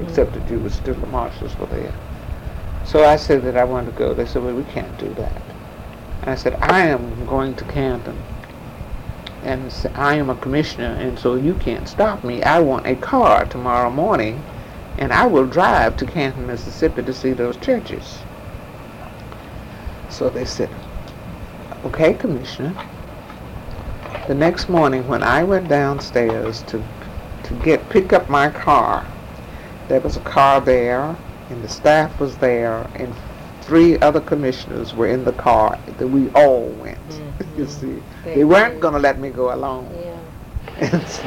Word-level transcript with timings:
except 0.00 0.34
that 0.34 0.50
you 0.50 0.58
were 0.58 0.70
still 0.70 0.94
the 0.94 1.06
marshals 1.06 1.56
were 1.58 1.66
there. 1.66 1.94
So 2.84 3.04
I 3.04 3.16
said 3.16 3.42
that 3.42 3.56
I 3.56 3.64
wanted 3.64 3.92
to 3.92 3.98
go. 3.98 4.14
They 4.14 4.26
said, 4.26 4.42
well, 4.44 4.54
we 4.54 4.64
can't 4.64 4.96
do 4.98 5.08
that. 5.14 5.42
And 6.20 6.30
I 6.30 6.34
said, 6.34 6.54
I 6.54 6.86
am 6.86 7.26
going 7.26 7.54
to 7.56 7.64
Canton, 7.64 8.16
and 9.42 9.72
I 9.94 10.14
am 10.14 10.30
a 10.30 10.36
commissioner, 10.36 10.96
and 10.98 11.18
so 11.18 11.34
you 11.34 11.54
can't 11.54 11.88
stop 11.88 12.24
me. 12.24 12.42
I 12.42 12.60
want 12.60 12.86
a 12.86 12.96
car 12.96 13.44
tomorrow 13.46 13.90
morning, 13.90 14.42
and 14.98 15.12
I 15.12 15.26
will 15.26 15.46
drive 15.46 15.96
to 15.98 16.06
Canton, 16.06 16.46
Mississippi 16.46 17.02
to 17.02 17.12
see 17.12 17.32
those 17.32 17.56
churches. 17.56 18.18
So 20.08 20.30
they 20.30 20.44
said, 20.44 20.70
okay, 21.84 22.14
commissioner. 22.14 22.74
The 24.28 24.34
next 24.34 24.68
morning, 24.68 25.06
when 25.06 25.22
I 25.22 25.44
went 25.44 25.68
downstairs 25.68 26.62
to 26.64 26.82
to 27.44 27.54
get 27.62 27.88
pick 27.90 28.12
up 28.12 28.28
my 28.28 28.50
car, 28.50 29.06
there 29.88 30.00
was 30.00 30.16
a 30.16 30.20
car 30.20 30.60
there, 30.60 31.16
and 31.50 31.62
the 31.62 31.68
staff 31.68 32.18
was 32.20 32.36
there, 32.38 32.88
and 32.96 33.14
three 33.62 33.98
other 34.00 34.20
commissioners 34.20 34.94
were 34.94 35.06
in 35.08 35.24
the 35.24 35.32
car. 35.32 35.78
That 35.98 36.08
we 36.08 36.28
all 36.30 36.64
went. 36.80 36.98
you 37.56 37.64
Mhm. 37.64 37.68
see, 37.68 38.02
they 38.24 38.44
weren't 38.44 38.80
going 38.80 38.94
to 38.94 39.00
let 39.00 39.18
me 39.18 39.30
go 39.30 39.52
alone. 39.54 39.86
Yeah. 39.98 40.18
So, 41.06 41.22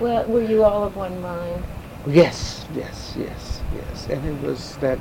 Well, 0.00 0.24
were 0.26 0.42
you 0.42 0.64
all 0.64 0.84
of 0.84 0.96
one 0.96 1.20
mind? 1.20 1.62
yes, 2.06 2.64
yes, 2.74 3.14
yes, 3.18 3.60
yes, 3.74 4.08
and 4.08 4.24
it 4.26 4.46
was 4.46 4.76
that. 4.78 4.98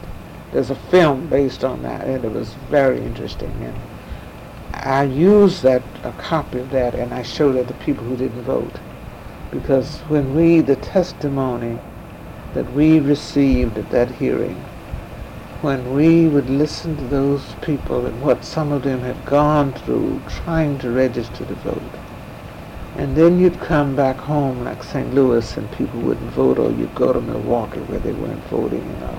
There's 0.51 0.69
a 0.69 0.75
film 0.75 1.25
based 1.27 1.63
on 1.63 1.81
that, 1.81 2.05
and 2.05 2.23
it 2.23 2.31
was 2.31 2.53
very 2.69 2.99
interesting. 2.99 3.51
And 3.63 3.73
I 4.75 5.03
used 5.03 5.63
that 5.63 5.81
a 6.03 6.11
copy 6.11 6.59
of 6.59 6.69
that, 6.71 6.93
and 6.93 7.11
I 7.11 7.23
showed 7.23 7.55
it 7.55 7.67
to 7.69 7.73
people 7.75 8.03
who 8.05 8.15
didn't 8.15 8.43
vote, 8.43 8.75
because 9.51 9.99
when 10.09 10.35
we 10.35 10.61
the 10.61 10.75
testimony 10.75 11.79
that 12.53 12.71
we 12.73 12.99
received 12.99 13.77
at 13.77 13.89
that 13.91 14.09
hearing, 14.11 14.55
when 15.61 15.95
we 15.95 16.27
would 16.27 16.49
listen 16.49 16.95
to 16.97 17.03
those 17.05 17.41
people 17.61 18.05
and 18.05 18.21
what 18.21 18.43
some 18.43 18.71
of 18.71 18.83
them 18.83 18.99
had 19.01 19.25
gone 19.25 19.71
through 19.73 20.21
trying 20.27 20.77
to 20.79 20.89
register 20.91 21.45
to 21.45 21.53
vote, 21.55 21.81
and 22.97 23.15
then 23.15 23.39
you'd 23.39 23.59
come 23.59 23.95
back 23.95 24.17
home 24.17 24.63
like 24.63 24.83
St. 24.83 25.13
Louis 25.13 25.57
and 25.57 25.71
people 25.71 25.99
wouldn't 26.01 26.31
vote, 26.31 26.59
or 26.59 26.71
you'd 26.71 26.93
go 26.95 27.11
to 27.13 27.21
Milwaukee 27.21 27.79
where 27.79 27.99
they 27.99 28.11
weren't 28.13 28.43
voting, 28.45 28.79
you 28.81 28.99
know 29.05 29.17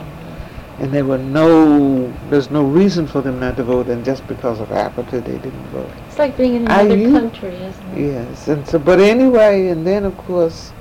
and 0.80 0.92
there 0.92 1.04
were 1.04 1.18
no 1.18 2.12
there's 2.30 2.50
no 2.50 2.64
reason 2.64 3.06
for 3.06 3.20
them 3.22 3.38
not 3.38 3.56
to 3.56 3.62
vote 3.62 3.86
and 3.86 4.04
just 4.04 4.26
because 4.26 4.58
of 4.58 4.72
apathy 4.72 5.20
they 5.20 5.38
didn't 5.38 5.66
vote 5.68 5.88
It's 6.08 6.18
like 6.18 6.36
being 6.36 6.56
in 6.56 6.62
another 6.66 6.96
u- 6.96 7.12
country, 7.12 7.54
isn't 7.54 7.96
it? 7.96 8.10
yes 8.12 8.48
and 8.48 8.66
so 8.66 8.80
but 8.80 8.98
anyway 8.98 9.68
and 9.68 9.86
then 9.86 10.04
of 10.04 10.16
course 10.18 10.72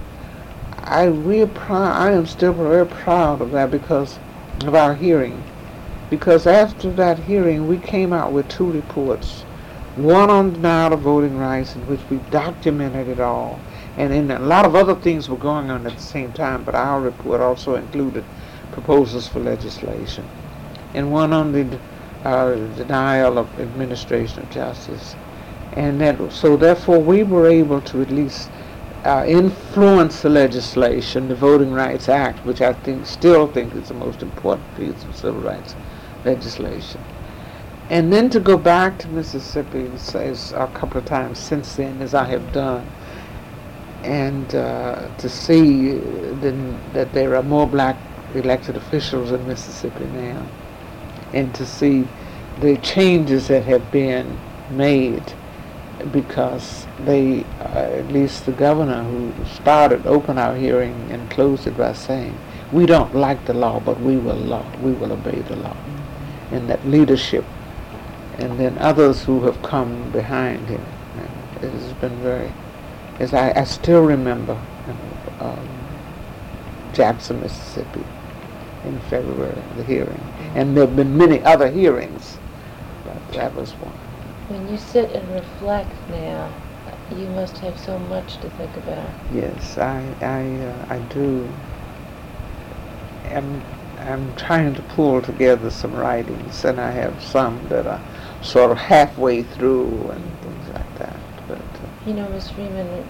i 0.84 1.06
are 1.06 1.48
proud 1.48 1.96
i 1.96 2.12
am 2.12 2.26
still 2.26 2.54
very 2.54 2.86
proud 2.86 3.42
of 3.42 3.52
that 3.52 3.72
because 3.72 4.20
of 4.66 4.76
our 4.76 4.96
hearing. 4.96 5.44
Because 6.10 6.46
after 6.46 6.90
that 6.92 7.20
hearing 7.20 7.68
we 7.68 7.78
came 7.78 8.14
out 8.14 8.32
with 8.32 8.48
two 8.48 8.72
reports. 8.72 9.42
One 9.96 10.30
on 10.30 10.54
denial 10.54 10.94
of 10.94 11.02
voting 11.02 11.38
rights 11.38 11.76
in 11.76 11.82
which 11.88 12.00
we 12.10 12.18
documented 12.32 13.08
it 13.08 13.20
all. 13.20 13.60
And 13.98 14.12
then 14.12 14.32
a 14.32 14.40
lot 14.40 14.66
of 14.66 14.76
other 14.76 14.96
things 14.96 15.30
were 15.30 15.38
going 15.38 15.70
on 15.70 15.86
at 15.86 15.96
the 15.96 16.02
same 16.02 16.32
time 16.34 16.64
but 16.64 16.76
our 16.76 17.00
report 17.00 17.42
also 17.42 17.76
included 17.76 18.24
proposals 18.72 19.28
for 19.28 19.40
legislation, 19.40 20.26
and 20.96 21.12
one 21.12 21.32
on 21.32 21.52
the 21.52 21.80
uh, 22.26 22.56
denial 22.76 23.38
of 23.38 23.60
administration 23.60 24.42
of 24.42 24.50
justice. 24.50 25.16
And 25.74 26.02
that, 26.02 26.32
so 26.32 26.58
therefore 26.58 27.00
we 27.00 27.24
were 27.24 27.48
able 27.48 27.82
to 27.82 28.02
at 28.02 28.10
least 28.10 28.50
uh, 29.04 29.26
influence 29.28 30.22
the 30.22 30.30
legislation, 30.30 31.28
the 31.28 31.36
Voting 31.36 31.72
Rights 31.72 32.08
Act, 32.08 32.46
which 32.46 32.62
I 32.62 32.74
think 32.74 33.06
still 33.06 33.48
think 33.48 33.76
is 33.76 33.90
the 33.90 33.94
most 33.94 34.22
important 34.22 34.76
piece 34.78 35.04
of 35.04 35.16
civil 35.16 35.42
rights 35.42 35.76
legislation. 36.24 37.02
And 37.90 38.14
then 38.14 38.30
to 38.30 38.40
go 38.40 38.58
back 38.58 38.98
to 39.00 39.08
Mississippi 39.10 39.92
says 39.98 40.54
a 40.54 40.68
couple 40.68 41.00
of 41.00 41.06
times 41.06 41.38
since 41.38 41.76
then, 41.76 42.02
as 42.02 42.14
I 42.14 42.26
have 42.26 42.54
done, 42.54 42.88
and 44.04 44.56
uh, 44.56 45.10
to 45.18 45.30
see 45.30 45.94
then 46.42 46.80
that 46.94 47.14
there 47.14 47.36
are 47.36 47.44
more 47.44 47.68
black 47.68 47.98
elected 48.36 48.76
officials 48.78 49.32
in 49.32 49.46
Mississippi 49.48 50.06
now, 50.06 50.46
and 51.34 51.54
to 51.56 51.66
see 51.66 52.08
the 52.62 52.78
changes 52.78 53.50
that 53.50 53.64
have 53.66 53.92
been 53.92 54.40
made 54.72 55.34
because 56.12 56.88
they, 57.06 57.44
uh, 57.60 58.00
at 58.00 58.12
least 58.12 58.46
the 58.46 58.52
governor 58.52 59.04
who 59.04 59.34
started 59.46 60.06
open 60.06 60.38
our 60.38 60.56
hearing 60.56 61.12
and 61.12 61.30
closed 61.30 61.68
it 61.68 61.78
by 61.78 61.94
saying, 61.94 62.38
we 62.72 62.86
don't 62.86 63.16
like 63.16 63.46
the 63.46 63.54
law, 63.54 63.80
but 63.80 64.00
we 64.02 64.18
will 64.18 64.36
law, 64.36 64.66
we 64.82 64.92
will 64.94 65.12
obey 65.12 65.40
the 65.42 65.56
law. 65.56 65.78
And 66.52 66.70
that 66.70 66.86
leadership, 66.88 67.46
and 68.38 68.60
then 68.60 68.78
others 68.80 69.24
who 69.24 69.44
have 69.44 69.62
come 69.62 70.12
behind 70.12 70.68
him, 70.68 70.84
and 71.18 71.64
it 71.64 71.72
has 71.72 71.94
been 71.94 72.18
very, 72.22 72.52
as 73.20 73.34
I, 73.34 73.52
I 73.60 73.64
still 73.64 74.04
remember 74.04 74.60
um, 75.40 75.70
Jackson, 76.94 77.42
Mississippi, 77.42 78.04
in 78.86 79.00
February, 79.02 79.62
the 79.78 79.84
hearing. 79.84 80.22
And 80.56 80.76
there 80.76 80.86
have 80.86 80.96
been 80.96 81.18
many 81.18 81.42
other 81.44 81.70
hearings, 81.70 82.38
but 83.06 83.34
that 83.34 83.56
was 83.56 83.72
one. 83.74 84.03
When 84.48 84.68
you 84.68 84.78
sit 84.78 85.12
and 85.12 85.34
reflect 85.34 85.92
now, 86.10 86.52
you 87.12 87.28
must 87.28 87.60
have 87.60 87.78
so 87.78 87.98
much 87.98 88.38
to 88.38 88.50
think 88.50 88.76
about. 88.78 89.10
Yes, 89.32 89.78
I, 89.78 90.04
I, 90.22 90.44
uh, 90.66 90.86
I 90.90 91.00
do. 91.14 91.48
I'm, 93.32 93.64
I'm 94.00 94.36
trying 94.36 94.74
to 94.76 94.82
pull 94.82 95.22
together 95.22 95.70
some 95.70 95.94
writings, 95.94 96.66
and 96.66 96.80
I 96.80 96.92
have 96.92 97.22
some 97.24 97.60
that 97.70 97.88
are 97.88 98.02
sort 98.42 98.72
of 98.72 98.78
halfway 98.78 99.44
through 99.44 100.10
and 100.12 100.24
things 100.42 100.68
like 100.74 101.00
that. 101.00 101.16
But 101.48 101.58
uh, 101.60 101.90
You 102.06 102.14
know, 102.14 102.28
Miss 102.30 102.50
Freeman, 102.50 103.06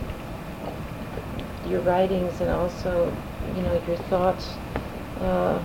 your 1.67 1.81
writings 1.81 2.41
and 2.41 2.49
also, 2.51 3.11
you 3.55 3.61
know, 3.63 3.81
your 3.87 3.97
thoughts, 3.97 4.53
uh, 5.19 5.59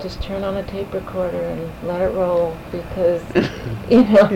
just 0.00 0.22
turn 0.22 0.44
on 0.44 0.56
a 0.56 0.62
tape 0.62 0.92
recorder 0.94 1.42
and 1.42 1.72
let 1.82 2.00
it 2.02 2.06
roll 2.08 2.58
because, 2.70 3.22
you 3.88 4.04
know, 4.04 4.28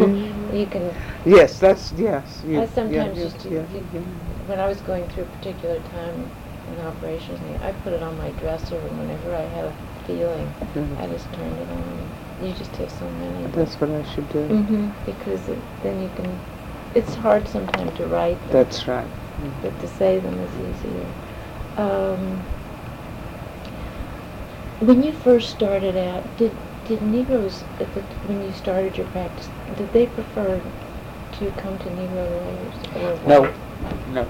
you 0.52 0.66
can, 0.66 0.94
yes, 1.24 1.58
that's 1.58 1.92
yes. 1.92 2.42
you- 2.44 2.60
I 2.60 2.66
sometimes 2.66 3.16
yeah, 3.18 3.24
used 3.24 3.40
to, 3.40 3.48
yeah, 3.50 3.66
you- 3.70 3.86
yeah. 3.92 4.00
when 4.46 4.58
I 4.58 4.66
was 4.66 4.80
going 4.80 5.08
through 5.08 5.24
a 5.24 5.26
particular 5.26 5.78
time 5.80 6.30
in 6.66 6.78
operations, 6.80 7.40
I 7.62 7.72
put 7.72 7.92
it 7.92 8.02
on 8.02 8.16
my 8.16 8.30
dresser 8.32 8.78
and 8.78 8.98
whenever 8.98 9.34
I 9.34 9.42
had 9.42 9.66
a 9.66 9.74
feeling, 10.06 10.52
I 10.98 11.06
just 11.06 11.32
turned 11.32 11.58
it 11.58 11.70
on. 11.70 12.10
You 12.40 12.54
just 12.54 12.74
have 12.76 12.90
so 12.90 13.08
many. 13.10 13.46
That's 13.48 13.78
what 13.80 13.90
I 13.90 14.02
should 14.02 14.28
do. 14.28 14.48
hmm 14.48 14.88
because 15.04 15.48
it, 15.48 15.58
then 15.82 16.00
you 16.00 16.08
can, 16.08 16.40
it's 16.94 17.14
hard 17.14 17.46
sometimes 17.48 17.96
to 17.98 18.06
write 18.06 18.40
them. 18.42 18.52
That's 18.52 18.88
right. 18.88 19.06
but 19.62 19.78
to 19.80 19.86
say 19.86 20.18
them 20.20 20.38
is 20.40 20.54
easier. 20.56 21.06
Um, 21.76 22.44
when 24.80 25.02
you 25.02 25.12
first 25.12 25.50
started 25.50 25.96
out, 25.96 26.24
did 26.36 26.52
did 26.86 27.02
Negroes 27.02 27.62
at 27.78 27.92
the, 27.94 28.00
when 28.26 28.42
you 28.44 28.52
started 28.52 28.96
your 28.96 29.06
practice, 29.08 29.48
did 29.76 29.92
they 29.92 30.06
prefer 30.06 30.60
to 31.32 31.50
come 31.52 31.78
to 31.78 31.84
Negro 31.84 32.26
lawyers 32.28 33.26
No, 33.26 33.42
white? 33.42 33.54
no. 34.12 34.28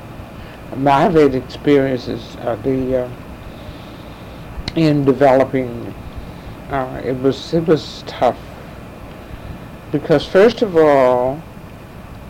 My 0.76 1.08
had 1.08 1.34
experiences 1.34 2.36
the 2.62 3.04
uh, 3.04 3.08
in 4.76 5.04
developing. 5.04 5.94
Uh, 6.70 7.00
it 7.04 7.16
was 7.20 7.52
it 7.54 7.66
was 7.66 8.04
tough 8.06 8.38
because 9.90 10.24
first 10.26 10.62
of 10.62 10.76
all, 10.76 11.42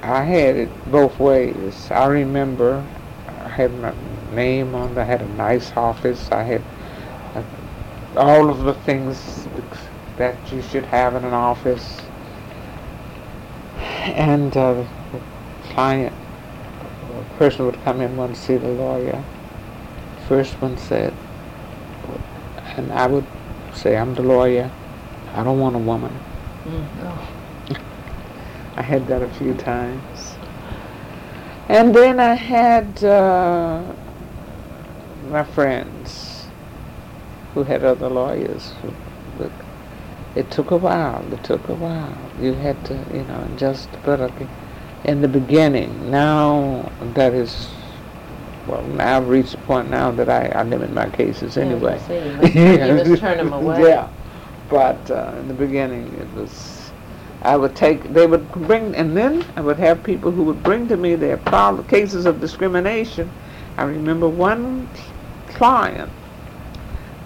I 0.03 0.23
had 0.25 0.57
it 0.57 0.93
both 0.93 1.19
ways. 1.19 1.91
I 1.91 2.07
remember 2.07 2.85
I 3.45 3.49
had 3.49 3.73
my 3.81 3.93
name 4.35 4.75
on. 4.75 4.97
I 4.97 5.05
had 5.05 5.21
a 5.23 5.29
nice 5.29 5.73
office. 5.77 6.31
I 6.33 6.43
had 6.45 6.63
all 8.17 8.51
of 8.51 8.61
the 8.65 8.75
things 8.75 9.47
that 10.17 10.37
you 10.53 10.63
should 10.63 10.85
have 10.87 11.15
in 11.15 11.25
an 11.25 11.33
office, 11.33 12.01
and 13.79 14.57
uh, 14.57 14.75
the 14.75 14.87
client 15.71 16.15
a 17.19 17.39
person 17.39 17.67
would 17.67 17.83
come 17.85 18.01
in 18.01 18.17
one 18.17 18.31
to 18.31 18.37
see 18.37 18.57
the 18.57 18.69
lawyer. 18.69 19.23
First 20.29 20.61
one 20.61 20.77
said, 20.77 21.15
and 22.77 22.93
I 22.93 23.07
would 23.07 23.27
say, 23.75 23.97
I'm 23.97 24.15
the 24.15 24.23
lawyer. 24.23 24.71
I 25.35 25.45
don't 25.45 25.59
want 25.59 25.77
a 25.77 25.79
woman. 25.79 26.13
Mm, 26.65 26.87
oh, 27.03 27.77
I 28.77 28.83
had 28.83 29.07
that 29.07 29.23
a 29.23 29.29
few 29.31 29.55
times. 29.55 30.37
And 31.69 31.95
then 31.95 32.19
I 32.19 32.35
had 32.35 33.03
uh, 33.05 33.85
my 35.29 35.45
friends 35.45 36.20
who 37.55 37.65
had 37.65 37.85
other 37.85 38.09
lawyers. 38.09 38.73
But 39.39 39.51
it 40.35 40.51
took 40.51 40.71
a 40.71 40.77
while. 40.77 41.25
It 41.33 41.43
took 41.45 41.69
a 41.69 41.75
while. 41.75 42.17
You 42.41 42.55
had 42.55 42.85
to, 42.87 42.95
you 43.13 43.25
know, 43.25 43.49
just 43.57 43.89
but 44.05 44.21
okay. 44.21 44.49
in 45.05 45.21
the 45.23 45.29
beginning. 45.29 46.11
Now 46.11 46.91
that 47.15 47.35
is 47.35 47.69
well, 48.67 48.83
now 48.85 49.17
I've 49.19 49.29
reached 49.29 49.53
the 49.53 49.59
point 49.59 49.91
now 49.91 50.11
that 50.13 50.29
I, 50.29 50.49
I 50.49 50.63
limit 50.63 50.93
my 50.93 51.09
cases 51.11 51.57
Yeah, 51.57 51.65
anyway. 51.65 51.99
gonna 52.09 52.87
you 52.87 52.95
must 53.11 53.21
turn 53.21 53.39
'em 53.41 53.53
away. 53.53 53.83
Yeah, 53.83 54.09
but 54.69 55.11
uh, 55.11 55.35
in 55.39 55.49
the 55.49 55.55
beginning 55.55 56.15
it 56.15 56.33
was, 56.35 56.93
I 57.43 57.57
would 57.57 57.75
take, 57.75 58.13
they 58.13 58.27
would 58.27 58.51
bring, 58.53 58.95
and 58.95 59.17
then 59.17 59.45
I 59.57 59.63
would 59.63 59.79
have 59.79 60.05
people 60.05 60.31
who 60.31 60.45
would 60.45 60.63
bring 60.63 60.87
to 60.89 60.97
me 60.97 61.15
their 61.17 61.39
problem, 61.39 61.87
cases 61.89 62.27
of 62.27 62.41
discrimination. 62.41 63.31
I 63.79 63.85
remember 63.85 64.29
one 64.29 64.89
client 65.49 66.11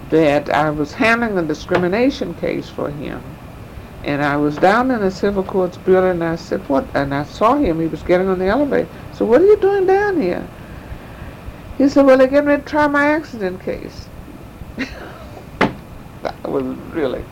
that 0.09 0.49
I 0.49 0.69
was 0.69 0.93
handling 0.93 1.37
a 1.37 1.43
discrimination 1.43 2.33
case 2.35 2.69
for 2.69 2.89
him. 2.89 3.21
And 4.03 4.23
I 4.23 4.37
was 4.37 4.55
down 4.57 4.91
in 4.91 5.01
the 5.01 5.09
civil 5.09 5.43
courts 5.43 5.77
building 5.77 6.11
and 6.11 6.23
I 6.23 6.35
said, 6.35 6.61
what? 6.69 6.85
And 6.93 7.13
I 7.13 7.23
saw 7.23 7.55
him, 7.55 7.79
he 7.79 7.87
was 7.87 8.03
getting 8.03 8.27
on 8.27 8.37
the 8.37 8.45
elevator. 8.45 8.87
So 9.13 9.25
what 9.25 9.41
are 9.41 9.45
you 9.45 9.57
doing 9.57 9.87
down 9.87 10.21
here? 10.21 10.47
He 11.77 11.89
said, 11.89 12.05
well, 12.05 12.17
they're 12.17 12.27
getting 12.27 12.47
ready 12.47 12.61
to 12.61 12.67
try 12.69 12.87
my 12.87 13.07
accident 13.07 13.61
case. 13.63 14.07
that 16.21 16.43
was 16.43 16.63
really 16.93 17.23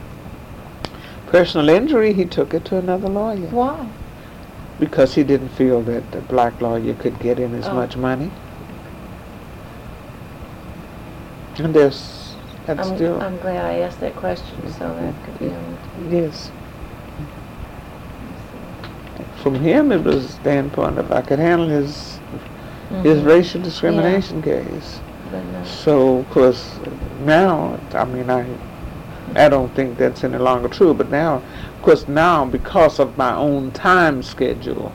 personal 1.28 1.70
injury. 1.70 2.14
He 2.14 2.26
took 2.26 2.54
it 2.54 2.66
to 2.66 2.78
another 2.78 3.08
lawyer 3.08 3.48
Why? 3.50 3.88
because 4.80 5.16
he 5.16 5.24
didn't 5.24 5.50
feel 5.50 5.82
that 5.84 6.12
the 6.12 6.22
black 6.22 6.60
lawyer 6.60 6.94
could 6.96 7.20
get 7.20 7.40
in 7.40 7.54
as 7.56 7.68
Oh. 7.68 7.74
much 7.74 7.96
money. 7.96 8.32
And 11.58 11.74
there's, 11.74 12.23
that's 12.66 12.88
I'm, 12.88 12.96
still, 12.96 13.22
I'm 13.22 13.38
glad 13.40 13.66
I 13.66 13.80
asked 13.80 14.00
that 14.00 14.16
question, 14.16 14.72
so 14.74 14.94
that 14.96 15.14
could 15.26 15.40
be 15.40 15.48
on 15.48 16.12
yes. 16.12 16.52
From 19.42 19.56
him, 19.56 19.92
it 19.92 20.04
was 20.04 20.26
a 20.26 20.30
standpoint 20.30 20.98
if 20.98 21.12
I 21.12 21.22
could 21.22 21.40
handle 21.40 21.68
his 21.68 22.20
his 23.02 23.22
Mhm. 23.22 23.26
racial 23.26 23.62
discrimination 23.62 24.42
case. 24.42 25.00
No. 25.32 25.64
So, 25.64 26.18
of 26.20 26.30
course, 26.30 26.80
now, 27.26 27.80
I 27.94 28.06
mean, 28.06 28.30
I, 28.30 28.46
I 29.36 29.50
don't 29.50 29.74
think 29.74 29.98
that's 29.98 30.24
any 30.24 30.38
longer 30.38 30.68
true, 30.68 30.94
but 30.94 31.10
now, 31.10 31.36
of 31.76 31.82
course, 31.82 32.08
now, 32.08 32.46
because 32.46 33.00
of 33.00 33.18
my 33.18 33.34
own 33.34 33.72
time 33.72 34.22
schedule, 34.22 34.92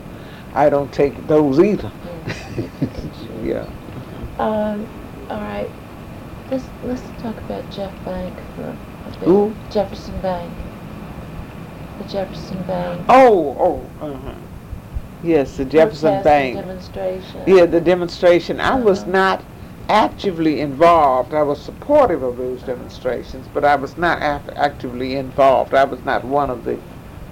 I 0.55 0.71
don't 0.71 0.93
take 0.93 1.27
those 1.27 1.59
either. 1.59 1.91
yeah. 3.43 3.67
Um, 4.39 4.87
all 5.29 5.41
right. 5.41 5.69
Let's 6.51 6.65
let's 6.85 7.03
talk 7.23 7.37
about 7.39 7.71
Jeff 7.71 7.93
Bank 8.05 8.35
for 8.57 8.63
a 8.65 9.11
bit. 9.11 9.19
Who? 9.25 9.55
Jefferson 9.71 10.19
Bank. 10.21 10.53
The 11.99 12.05
Jefferson 12.09 12.63
Bank. 12.63 13.05
Oh, 13.09 13.57
oh, 14.01 14.07
uh-huh. 14.07 14.35
Yes, 15.23 15.57
the 15.57 15.65
Jefferson 15.65 16.23
Bank. 16.23 16.57
Demonstration. 16.57 17.43
Yeah, 17.47 17.67
the 17.67 17.81
demonstration. 17.81 18.61
I 18.61 18.77
was 18.77 19.03
Uh-huh. 19.03 19.11
not 19.11 19.45
actively 19.91 20.61
involved. 20.61 21.35
I 21.35 21.43
was 21.43 21.61
supportive 21.61 22.23
of 22.23 22.37
those 22.37 22.63
demonstrations, 22.63 23.47
but 23.53 23.65
I 23.65 23.75
was 23.75 23.97
not 23.99 24.21
act- 24.23 24.51
actively 24.57 25.17
involved. 25.17 25.75
I 25.75 25.85
was 25.85 26.05
not 26.05 26.25
one 26.25 26.51
of 26.51 26.65
the 26.65 26.79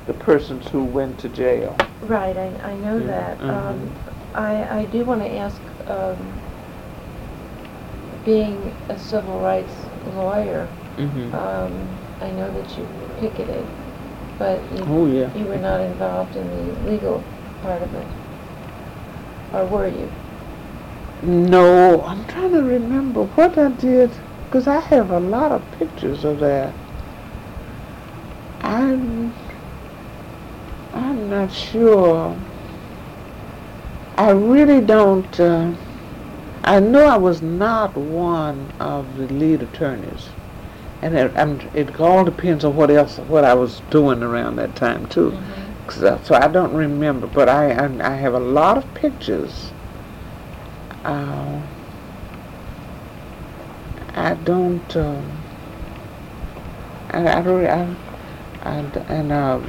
the 0.06 0.14
persons 0.14 0.68
who 0.68 0.84
went 0.84 1.18
to 1.18 1.28
jail. 1.28 1.74
Right, 2.02 2.36
I, 2.36 2.46
I 2.62 2.74
know 2.76 2.98
Yeah, 2.98 3.06
that. 3.08 3.38
mhm. 3.40 3.50
Um, 3.50 3.90
I, 4.36 4.80
I 4.80 4.84
do 4.84 5.04
want 5.04 5.20
to 5.20 5.28
ask, 5.36 5.60
um, 5.88 6.16
being 8.26 8.74
a 8.90 8.98
civil 8.98 9.38
rights 9.40 9.72
lawyer, 10.04 10.68
Mm-hmm. 10.98 11.34
um, 11.34 11.70
I 12.20 12.30
know 12.32 12.50
that 12.52 12.76
you 12.76 12.86
picketed, 13.20 13.64
but 14.38 14.60
you, 14.72 14.84
Oh 14.88 15.06
yeah. 15.06 15.30
you 15.38 15.44
were 15.46 15.58
not 15.58 15.80
involved 15.80 16.36
in 16.36 16.48
the 16.50 16.90
legal 16.90 17.22
part 17.62 17.82
of 17.82 17.94
it. 17.94 18.06
Or 19.54 19.64
were 19.66 19.86
you? 19.88 20.10
No, 21.22 22.02
I'm 22.04 22.24
trying 22.26 22.52
to 22.52 22.62
remember 22.62 23.22
what 23.22 23.56
I 23.58 23.68
did 23.70 24.10
because 24.44 24.66
I 24.66 24.80
have 24.80 25.10
a 25.10 25.20
lot 25.20 25.52
of 25.52 25.70
pictures 25.72 26.24
of 26.24 26.40
that. 26.40 26.74
I'm 28.62 29.32
I'm 30.94 31.28
not 31.30 31.52
sure. 31.52 32.36
I 34.16 34.30
really 34.30 34.80
don't. 34.80 35.38
Uh, 35.40 35.72
I 36.66 36.80
know 36.80 37.06
I 37.06 37.16
was 37.16 37.42
not 37.42 37.96
one 37.96 38.72
of 38.80 39.16
the 39.18 39.28
lead 39.28 39.62
attorneys, 39.62 40.30
and 41.02 41.16
it, 41.16 41.32
I'm, 41.36 41.60
it 41.74 42.00
all 42.00 42.24
depends 42.24 42.64
on 42.64 42.74
what 42.76 42.90
else 42.90 43.18
what 43.18 43.44
I 43.44 43.54
was 43.54 43.82
doing 43.90 44.22
around 44.22 44.56
that 44.56 44.76
time 44.76 45.06
too. 45.06 45.38
So, 45.90 46.20
so 46.24 46.34
I 46.34 46.48
don't 46.48 46.74
remember, 46.74 47.28
but 47.28 47.48
I, 47.48 47.72
I 47.72 48.14
I 48.14 48.16
have 48.16 48.34
a 48.34 48.40
lot 48.40 48.78
of 48.78 48.94
pictures. 48.94 49.72
Uh, 51.04 51.62
I 54.14 54.34
don't. 54.34 54.96
Um, 54.96 55.30
I, 57.10 57.38
I 57.38 57.42
don't. 57.42 57.66
I, 57.66 57.96
and 58.64 58.96
and 59.08 59.32
uh, 59.32 59.60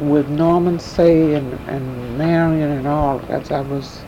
with 0.00 0.28
Norman 0.28 0.78
Seay 0.80 1.34
and 1.34 1.54
and 1.68 2.18
Marion 2.18 2.70
and 2.70 2.86
all 2.88 3.20
that, 3.20 3.52
I 3.52 3.62
was. 3.62 4.05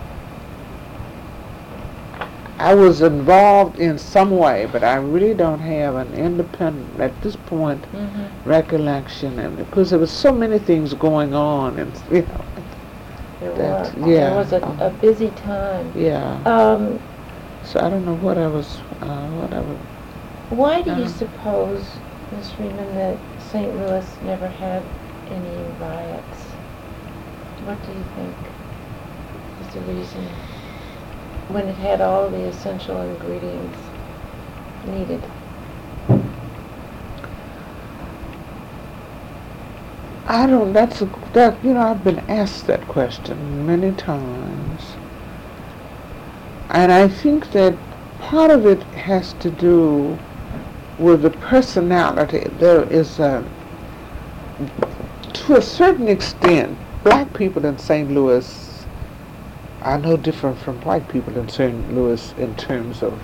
I 2.61 2.75
was 2.75 3.03
involved 3.03 3.79
in 3.79 3.99
some 3.99 4.33
way, 4.33 4.67
but 4.67 4.83
I 4.83 4.97
really 4.97 5.33
don't 5.35 5.61
have 5.61 5.95
an 5.95 6.13
independent 6.15 6.99
at 7.01 7.21
this 7.23 7.37
point 7.37 7.87
Mm-hmm. 7.93 8.49
recollection, 8.49 9.39
and 9.39 9.57
because 9.57 9.91
there 9.91 9.99
was 9.99 10.11
so 10.11 10.33
many 10.33 10.59
things 10.59 10.93
going 10.95 11.35
on, 11.35 11.79
and 11.79 11.93
you 12.11 12.23
know, 12.23 12.45
There 13.41 13.55
That- 13.55 13.97
were. 13.97 14.09
yeah, 14.11 14.31
There 14.31 14.37
was 14.39 14.53
a, 14.53 14.67
um, 14.67 14.81
a 14.81 14.91
busy 14.91 15.31
time. 15.31 15.93
yeah. 15.95 16.39
Um, 16.47 16.99
So 17.63 17.81
I 17.81 17.89
don't 17.91 18.05
know 18.07 18.15
what 18.15 18.39
I 18.39 18.47
was, 18.49 18.79
uh, 19.03 19.27
what 19.39 19.53
I 19.53 19.61
was. 19.61 19.79
why 20.51 20.83
do 20.83 20.91
you 20.97 21.05
Uh. 21.05 21.09
suppose, 21.09 21.85
Ms. 22.35 22.51
Freeman, 22.53 22.95
that 22.95 23.17
St. 23.53 23.75
Louis 23.77 24.07
never 24.25 24.49
had 24.49 24.83
any 25.31 25.57
riots? 25.81 26.41
What 27.67 27.77
do 27.87 27.93
you 27.93 28.05
think 28.17 28.35
is 29.61 29.75
the 29.75 29.81
reason? 29.93 30.27
When 31.49 31.67
it 31.67 31.77
had 31.77 32.01
all 32.01 32.29
the 32.29 32.45
essential 32.45 33.01
ingredients 33.01 33.79
needed. 34.87 35.23
I 40.27 40.47
don't. 40.47 40.75
That's 40.75 41.01
a, 41.01 41.07
that. 41.33 41.65
You 41.65 41.73
know, 41.73 41.81
I've 41.81 42.05
been 42.05 42.19
asked 42.29 42.67
that 42.67 42.87
question 42.87 43.67
many 43.67 43.93
times, 43.93 44.97
and 46.69 46.93
I 46.93 47.09
think 47.09 47.53
that 47.53 47.75
part 48.21 48.51
of 48.51 48.67
it 48.67 48.83
has 48.83 49.33
to 49.35 49.51
do 49.51 50.19
with 50.99 51.23
the 51.23 51.31
personality. 51.31 52.47
There 52.59 52.85
is 52.93 53.19
a, 53.21 53.43
to 55.33 55.57
a 55.57 55.63
certain 55.63 56.09
extent, 56.09 56.77
black 57.05 57.33
people 57.33 57.65
in 57.65 57.79
St. 57.79 58.11
Louis 58.11 58.68
are 59.83 59.99
no 59.99 60.17
different 60.17 60.59
from 60.59 60.81
white 60.83 61.09
people 61.09 61.37
in 61.37 61.49
St. 61.49 61.95
Louis 61.95 62.35
in 62.39 62.55
terms 62.57 63.03
of, 63.03 63.23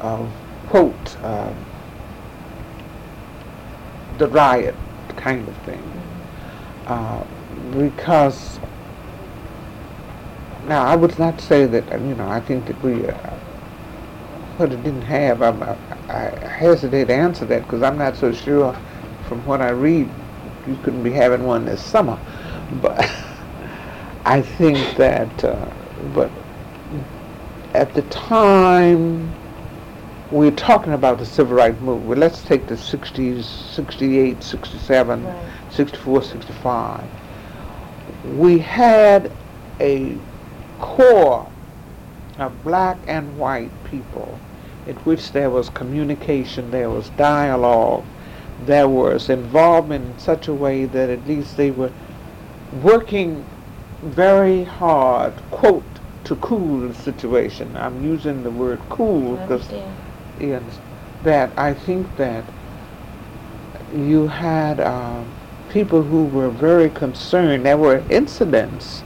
of 0.00 0.30
quote, 0.68 1.22
um, 1.24 1.54
the 4.18 4.28
riot 4.28 4.74
kind 5.16 5.48
of 5.48 5.56
thing 5.58 5.82
uh, 6.86 7.24
because 7.72 8.58
now 10.66 10.84
I 10.84 10.96
would 10.96 11.18
not 11.18 11.40
say 11.40 11.66
that 11.66 11.92
uh, 11.92 11.96
you 11.96 12.14
know 12.14 12.28
I 12.28 12.40
think 12.40 12.66
that 12.66 12.80
we 12.82 13.06
uh, 13.06 13.14
what 14.56 14.72
it 14.72 14.82
didn't 14.82 15.02
have 15.02 15.42
I'm, 15.42 15.62
I, 15.62 15.76
I 16.08 16.48
hesitate 16.48 17.06
to 17.06 17.14
answer 17.14 17.44
that 17.46 17.62
because 17.62 17.82
I'm 17.82 17.98
not 17.98 18.16
so 18.16 18.32
sure 18.32 18.76
from 19.28 19.44
what 19.46 19.60
I 19.60 19.70
read 19.70 20.08
you 20.66 20.76
couldn't 20.82 21.02
be 21.02 21.12
having 21.12 21.44
one 21.44 21.64
this 21.64 21.82
summer 21.82 22.18
but 22.80 22.98
I 24.24 24.42
think 24.42 24.96
that 24.96 25.44
uh, 25.44 25.70
but 26.14 26.30
at 27.74 27.94
the 27.94 28.02
time 28.02 29.32
we're 30.30 30.50
talking 30.50 30.92
about 30.92 31.18
the 31.18 31.26
civil 31.26 31.56
rights 31.56 31.80
movement 31.80 32.18
let's 32.20 32.42
take 32.42 32.66
the 32.66 32.74
60s 32.74 33.44
68 33.74 34.42
67 34.42 35.24
Right. 35.24 35.52
64, 35.72 36.22
65, 36.22 37.04
we 38.36 38.58
had 38.58 39.32
a 39.80 40.16
core 40.80 41.50
of 42.38 42.62
black 42.62 42.98
and 43.06 43.38
white 43.38 43.70
people 43.84 44.38
in 44.86 44.96
which 44.96 45.32
there 45.32 45.48
was 45.48 45.70
communication, 45.70 46.70
there 46.70 46.90
was 46.90 47.08
dialogue, 47.10 48.04
there 48.66 48.88
was 48.88 49.30
involvement 49.30 50.04
in 50.04 50.18
such 50.18 50.48
a 50.48 50.52
way 50.52 50.84
that 50.84 51.08
at 51.08 51.26
least 51.26 51.56
they 51.56 51.70
were 51.70 51.92
working 52.82 53.44
very 54.02 54.64
hard, 54.64 55.34
quote, 55.50 55.84
to 56.24 56.36
cool 56.36 56.88
the 56.88 56.94
situation. 56.94 57.76
I'm 57.76 58.04
using 58.04 58.42
the 58.42 58.50
word 58.50 58.80
cool 58.90 59.36
because. 59.36 59.70
Yes, 60.40 60.62
that 61.24 61.52
I 61.56 61.74
think 61.74 62.16
that 62.16 62.44
you 63.94 64.28
had 64.28 64.80
uh, 64.80 65.22
people 65.70 66.02
who 66.02 66.24
were 66.26 66.50
very 66.50 66.90
concerned. 66.90 67.66
There 67.66 67.76
were 67.78 68.02
incidents, 68.10 69.04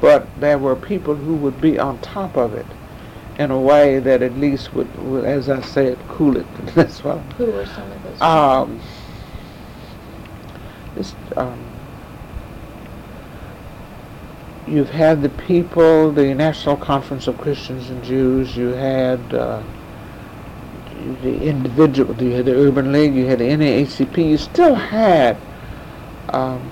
but 0.00 0.26
there 0.40 0.58
were 0.58 0.76
people 0.76 1.14
who 1.14 1.34
would 1.36 1.60
be 1.60 1.78
on 1.78 1.98
top 2.00 2.36
of 2.36 2.54
it. 2.54 2.66
in 3.38 3.50
a 3.50 3.60
way 3.60 3.98
that 3.98 4.22
at 4.22 4.36
least 4.38 4.74
would, 4.74 4.94
would 5.04 5.24
as 5.24 5.48
I 5.48 5.60
said, 5.62 5.98
cool 6.08 6.36
it. 6.36 6.46
That's 6.74 7.02
what. 7.02 7.18
Who 7.38 7.46
were 7.46 7.66
some 7.66 7.90
of 7.90 8.02
those? 8.04 8.20
Um, 8.20 8.80
this, 10.94 11.14
um, 11.36 11.73
you've 14.66 14.90
had 14.90 15.22
the 15.22 15.28
people, 15.28 16.12
the 16.12 16.34
National 16.34 16.76
Conference 16.76 17.26
of 17.26 17.38
Christians 17.38 17.90
and 17.90 18.02
Jews. 18.04 18.56
You 18.56 18.68
had 18.68 19.20
uh, 19.34 19.62
the 21.22 21.42
individual. 21.42 22.20
You 22.22 22.32
had 22.32 22.46
the 22.46 22.54
Urban 22.54 22.92
League. 22.92 23.14
You 23.14 23.26
had 23.26 23.38
the 23.40 23.48
NAACP. 23.48 24.30
You 24.30 24.38
still 24.38 24.74
had. 24.74 25.36
Um, 26.30 26.70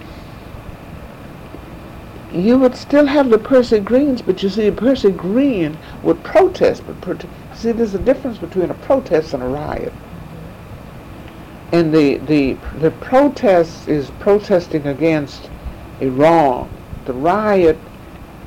you 2.33 2.59
would 2.59 2.75
still 2.75 3.07
have 3.07 3.29
the 3.29 3.39
Percy 3.39 3.79
Greens, 3.81 4.23
but 4.23 4.43
you 4.43 4.49
see, 4.49 4.67
a 4.67 4.73
Percy 4.73 5.11
Green 5.11 5.77
would 6.03 6.23
protest. 6.25 6.83
But 6.87 7.01
prote- 7.03 7.29
see, 7.55 7.73
there's 7.73 7.95
a 7.95 7.99
difference 7.99 8.39
between 8.39 8.71
a 8.71 8.75
protest 8.75 9.35
and 9.35 9.43
a 9.43 9.47
riot. 9.47 9.93
And 11.73 11.93
the 11.95 12.17
the 12.19 12.55
the 12.79 12.91
protest 12.91 13.89
is 13.89 14.11
protesting 14.19 14.87
against 14.87 15.51
a 16.01 16.09
wrong. 16.09 16.71
The 17.05 17.13
riot, 17.13 17.79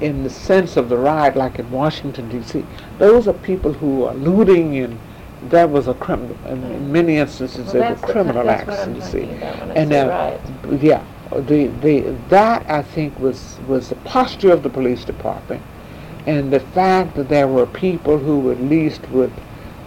in 0.01 0.23
the 0.23 0.29
sense 0.29 0.77
of 0.77 0.89
the 0.89 0.97
riot, 0.97 1.35
like 1.35 1.59
in 1.59 1.69
Washington 1.71 2.29
D.C., 2.29 2.65
those 2.97 3.27
are 3.27 3.33
people 3.33 3.73
who 3.73 4.03
are 4.03 4.13
looting, 4.13 4.77
and 4.77 4.97
that 5.49 5.69
was 5.69 5.87
a 5.87 5.93
criminal. 5.93 6.37
And 6.45 6.63
in 6.63 6.91
many 6.91 7.17
instances, 7.17 7.65
Well, 7.65 7.73
they 7.73 7.89
were 7.89 7.95
the- 7.95 8.07
criminal 8.07 8.49
acts. 8.49 8.87
you 8.87 9.01
see, 9.01 9.23
about 9.23 9.59
when 9.59 9.71
I 9.71 9.73
and 9.75 9.93
uh, 9.93 10.37
yeah, 10.81 11.03
the 11.31 11.67
the 11.81 12.15
that 12.29 12.65
I 12.69 12.81
think 12.81 13.19
was 13.19 13.57
was 13.67 13.89
the 13.89 13.95
posture 13.95 14.51
of 14.51 14.63
the 14.63 14.69
police 14.69 15.03
department, 15.05 15.61
and 16.25 16.51
the 16.51 16.59
fact 16.59 17.15
that 17.15 17.29
there 17.29 17.47
were 17.47 17.65
people 17.65 18.17
who 18.17 18.51
at 18.51 18.61
least 18.61 19.07
would 19.09 19.31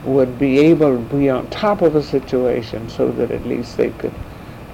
would 0.04 0.38
be 0.38 0.58
able 0.58 0.96
to 0.96 1.16
be 1.16 1.28
on 1.28 1.48
top 1.48 1.82
of 1.82 1.96
a 1.96 2.02
situation 2.02 2.88
so 2.88 3.10
that 3.12 3.30
at 3.30 3.44
least 3.46 3.76
they 3.76 3.90
could 3.90 4.14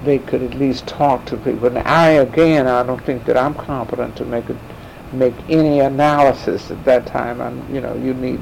they 0.03 0.19
could 0.19 0.43
at 0.43 0.53
least 0.53 0.87
talk 0.87 1.25
to 1.25 1.37
people. 1.37 1.67
And 1.67 1.79
I 1.79 2.09
again, 2.09 2.67
I 2.67 2.83
don't 2.83 3.03
think 3.03 3.25
that 3.25 3.37
I'm 3.37 3.53
competent 3.53 4.15
to 4.17 4.25
make 4.25 4.49
a, 4.49 4.57
make 5.13 5.33
any 5.49 5.79
analysis 5.79 6.71
at 6.71 6.83
that 6.85 7.05
time. 7.05 7.41
I'm 7.41 7.73
you 7.73 7.81
know 7.81 7.95
you 7.95 8.13
need 8.13 8.41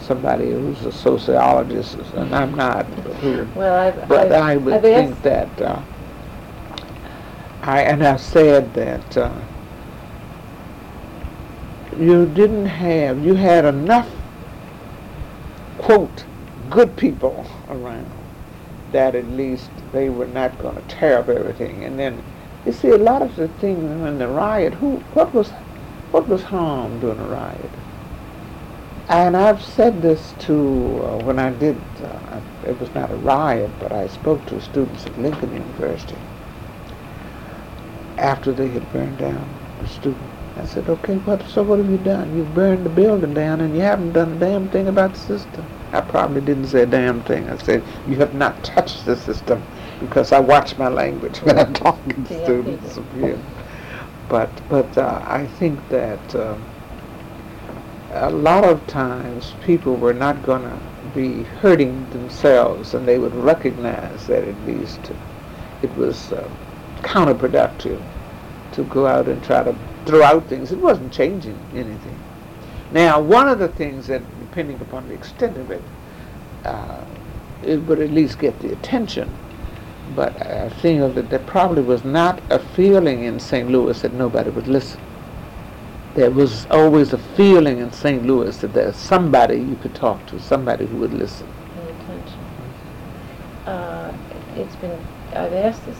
somebody 0.00 0.50
who's 0.50 0.84
a 0.86 0.92
sociologist, 0.92 1.96
and 2.14 2.34
I'm 2.34 2.54
not. 2.54 2.84
Who, 3.20 3.46
Well, 3.54 3.74
I've, 3.74 4.08
but 4.08 4.32
I've, 4.32 4.42
I 4.42 4.56
would 4.56 4.74
I've 4.74 4.82
think 4.82 5.12
asked, 5.12 5.22
that 5.22 5.62
uh, 5.62 5.82
I 7.62 7.82
and 7.82 8.02
I 8.02 8.16
said 8.16 8.72
that 8.74 9.16
uh, 9.16 9.32
you 11.98 12.26
didn't 12.26 12.66
have 12.66 13.24
you 13.24 13.34
had 13.34 13.64
enough 13.64 14.08
quote 15.78 16.24
good 16.70 16.94
people 16.96 17.46
around 17.68 18.06
that 18.92 19.14
at 19.14 19.26
least 19.28 19.70
they 19.92 20.08
were 20.08 20.26
not 20.26 20.58
going 20.58 20.76
to 20.76 20.82
tear 20.82 21.18
up 21.18 21.28
everything. 21.28 21.84
And 21.84 21.98
then 21.98 22.22
you 22.66 22.72
see 22.72 22.88
a 22.88 22.98
lot 22.98 23.22
of 23.22 23.36
the 23.36 23.48
things 23.48 23.82
in 23.82 24.18
the 24.18 24.28
riot. 24.28 24.74
Who 24.74 24.96
what 25.14 25.32
was 25.34 25.50
what 26.10 26.28
was 26.28 26.42
harmed 26.42 27.00
during 27.00 27.18
the 27.18 27.24
riot? 27.24 27.70
And 29.08 29.36
I've 29.36 29.62
said 29.62 30.02
this 30.02 30.34
to 30.40 30.54
uh, 31.04 31.24
when 31.24 31.38
I 31.38 31.50
did. 31.50 31.76
Uh, 32.02 32.40
it 32.66 32.78
was 32.78 32.94
not 32.94 33.10
a 33.10 33.16
riot, 33.16 33.70
but 33.80 33.90
I 33.90 34.06
spoke 34.08 34.44
to 34.46 34.60
students 34.60 35.06
at 35.06 35.18
Lincoln 35.18 35.52
University 35.52 36.16
after 38.18 38.52
they 38.52 38.68
had 38.68 38.92
burned 38.92 39.18
down 39.18 39.48
the 39.80 39.88
student. 39.88 40.39
I 40.60 40.64
said, 40.66 40.88
"Okay, 40.88 41.16
what? 41.16 41.46
So 41.48 41.62
what 41.62 41.78
have 41.78 41.90
you 41.90 41.98
done? 41.98 42.36
You've 42.36 42.54
burned 42.54 42.84
the 42.84 42.90
building 42.90 43.34
down, 43.34 43.60
and 43.60 43.74
you 43.74 43.80
haven't 43.82 44.12
done 44.12 44.32
a 44.32 44.36
damn 44.38 44.68
thing 44.68 44.88
about 44.88 45.14
the 45.14 45.18
system." 45.18 45.64
I 45.92 46.00
probably 46.00 46.40
didn't 46.40 46.66
say 46.66 46.82
a 46.82 46.86
damn 46.86 47.22
thing. 47.22 47.48
I 47.48 47.56
said, 47.56 47.82
"You 48.06 48.16
have 48.16 48.34
not 48.34 48.62
touched 48.62 49.06
the 49.06 49.16
system," 49.16 49.62
because 50.00 50.32
I 50.32 50.40
watch 50.40 50.76
my 50.76 50.88
language 50.88 51.38
when 51.38 51.58
I'm 51.58 51.72
talking 51.72 52.24
to 52.24 52.34
Yeah, 52.34 52.44
students. 52.44 52.98
Yeah. 53.18 53.36
But 54.28 54.50
but 54.68 54.98
uh, 54.98 55.22
I 55.24 55.46
think 55.58 55.78
that. 55.88 56.34
Uh, 56.34 56.56
a 58.12 58.30
lot 58.30 58.64
of 58.64 58.84
times 58.88 59.54
people 59.64 59.94
were 59.94 60.12
not 60.12 60.42
going 60.42 60.62
to 60.62 60.78
be 61.14 61.44
hurting 61.44 62.08
themselves 62.10 62.94
and 62.94 63.06
they 63.06 63.18
would 63.18 63.34
recognize 63.34 64.26
that 64.26 64.42
at 64.42 64.66
least 64.66 65.12
it 65.82 65.94
was 65.96 66.32
uh, 66.32 66.48
counterproductive 67.02 68.02
to 68.72 68.82
go 68.84 69.06
out 69.06 69.28
and 69.28 69.42
try 69.44 69.62
to 69.62 69.76
throw 70.10 70.22
out 70.22 70.46
things. 70.46 70.72
It 70.72 70.78
wasn't 70.78 71.12
changing 71.12 71.58
anything. 71.72 72.18
Now, 72.92 73.20
one 73.20 73.48
of 73.48 73.58
the 73.58 73.68
things 73.68 74.06
that, 74.08 74.22
depending 74.40 74.80
upon 74.80 75.08
the 75.08 75.14
extent 75.14 75.56
of 75.56 75.70
it, 75.70 75.82
uh, 76.64 77.04
it 77.64 77.78
would 77.78 78.00
at 78.00 78.10
least 78.10 78.38
get 78.38 78.58
the 78.60 78.72
attention. 78.72 79.32
But 80.16 80.44
I 80.44 80.68
think 80.68 81.14
that 81.14 81.30
there 81.30 81.38
probably 81.38 81.82
was 81.82 82.04
not 82.04 82.42
a 82.50 82.58
feeling 82.58 83.24
in 83.24 83.38
St. 83.38 83.70
Louis 83.70 84.00
that 84.02 84.12
nobody 84.12 84.50
would 84.50 84.66
listen 84.66 85.00
there 86.14 86.30
was 86.30 86.66
always 86.70 87.12
a 87.12 87.18
feeling 87.18 87.78
in 87.78 87.92
St. 87.92 88.26
Louis 88.26 88.56
that 88.58 88.72
there's 88.72 88.96
somebody 88.96 89.56
you 89.56 89.76
could 89.76 89.94
talk 89.94 90.24
to, 90.26 90.40
somebody 90.40 90.86
who 90.86 90.96
would 90.96 91.14
listen. 91.14 91.46
Uh, 93.66 94.12
it's 94.56 94.74
been, 94.76 94.98
I've 95.30 95.52
asked 95.52 95.84
this 95.86 95.98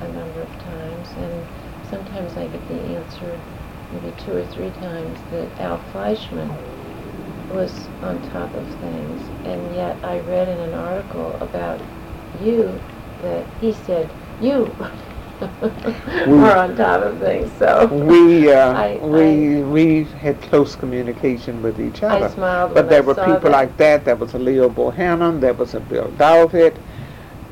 a 0.00 0.08
number 0.08 0.42
of 0.42 0.48
times, 0.58 1.08
and 1.16 1.46
sometimes 1.92 2.36
I 2.38 2.46
get 2.48 2.66
the 2.68 2.80
answer, 2.96 3.38
maybe 3.92 4.12
two 4.24 4.34
or 4.36 4.46
three 4.46 4.70
times, 4.80 5.18
that 5.30 5.60
Al 5.60 5.78
Fleishman 5.92 6.50
was 7.52 7.86
on 8.02 8.20
top 8.30 8.52
of 8.54 8.66
things, 8.80 9.20
and 9.44 9.76
yet 9.76 9.96
I 10.02 10.20
read 10.20 10.48
in 10.48 10.58
an 10.58 10.72
article 10.74 11.36
about 11.40 11.78
you 12.42 12.80
that 13.20 13.44
he 13.60 13.72
said 13.74 14.08
you 14.40 14.64
were 16.26 16.56
on 16.56 16.74
top 16.76 17.02
of 17.02 17.18
things. 17.18 17.52
So 17.58 17.86
We 17.88 18.50
uh, 18.50 18.72
I- 18.72 18.98
we 19.02 19.62
we 19.62 20.04
had 20.04 20.40
close 20.40 20.74
communication 20.74 21.62
with 21.62 21.78
each 21.78 22.02
other. 22.02 22.24
I 22.26 22.30
smiled 22.30 22.72
But 22.74 22.88
there 22.88 23.02
I 23.02 23.06
were 23.06 23.14
people 23.14 23.50
that. 23.50 23.52
like 23.60 23.76
that. 23.76 24.04
There 24.06 24.16
was 24.16 24.32
a 24.32 24.38
Leo 24.38 24.68
Bohanon. 24.70 25.40
There 25.40 25.52
was 25.54 25.74
a 25.74 25.80
Bill 25.80 26.08
Dalvett. 26.16 26.76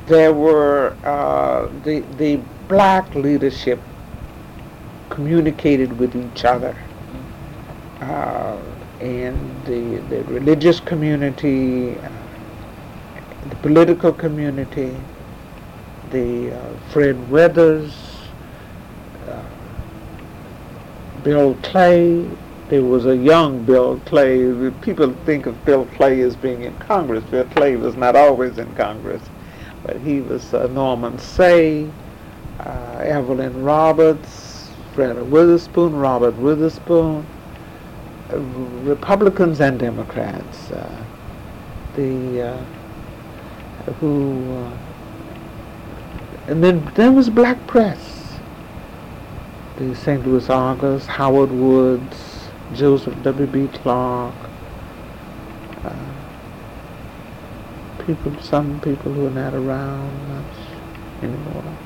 There 0.07 0.33
were 0.33 0.95
uh, 1.03 1.69
the 1.83 1.99
the 2.17 2.39
black 2.67 3.13
leadership 3.13 3.79
communicated 5.11 5.99
with 5.99 6.15
each 6.15 6.45
other, 6.45 6.75
uh, 7.99 8.57
and 8.99 9.65
the 9.65 10.01
the 10.09 10.23
religious 10.23 10.79
community, 10.79 11.95
uh, 11.97 12.09
the 13.49 13.55
political 13.57 14.11
community, 14.11 14.95
the 16.09 16.55
uh, 16.55 16.73
Fred 16.89 17.29
Weathers, 17.29 17.93
uh, 19.27 19.43
Bill 21.23 21.55
Clay. 21.61 22.27
There 22.69 22.83
was 22.83 23.05
a 23.05 23.17
young 23.17 23.65
Bill 23.65 23.99
Clay. 24.05 24.71
People 24.81 25.13
think 25.25 25.45
of 25.45 25.65
Bill 25.65 25.85
Clay 25.97 26.21
as 26.21 26.37
being 26.37 26.63
in 26.63 26.73
Congress. 26.79 27.23
Bill 27.25 27.43
Clay 27.45 27.75
was 27.75 27.97
not 27.97 28.15
always 28.15 28.57
in 28.57 28.73
Congress, 28.75 29.21
but 29.83 29.97
he 29.97 30.21
was 30.21 30.53
uh, 30.53 30.67
Norman 30.67 31.17
Seay, 31.17 31.91
uh, 32.61 33.03
Evelyn 33.03 33.61
Roberts, 33.61 34.50
Witherspoon, 35.09 35.95
Robert 35.95 36.35
Witherspoon, 36.35 37.25
uh, 38.31 38.37
Republicans 38.37 39.59
and 39.59 39.79
Democrats. 39.79 40.71
Uh, 40.71 41.05
the 41.95 42.41
uh, 42.41 42.63
who 43.99 44.53
uh, 44.53 44.77
and 46.47 46.63
then 46.63 46.91
there 46.95 47.11
was 47.11 47.29
black 47.29 47.65
press. 47.67 48.37
The 49.77 49.95
St. 49.95 50.25
Louis 50.25 50.49
Argus, 50.49 51.05
Howard 51.05 51.51
Woods, 51.51 52.49
Joseph 52.73 53.15
W.B. 53.23 53.69
Clark. 53.79 54.35
Uh, 55.83 55.95
people, 58.05 58.39
some 58.41 58.79
people 58.81 59.11
who 59.13 59.27
are 59.27 59.31
not 59.31 59.53
around 59.53 60.27
much 60.29 61.23
anymore. 61.23 61.77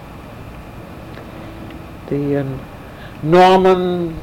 The 2.08 2.38
uh, 2.38 2.58
Norman 3.26 4.16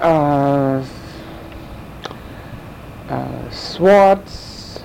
uh, 0.00 0.82
uh, 3.10 3.50
Swartz, 3.50 4.82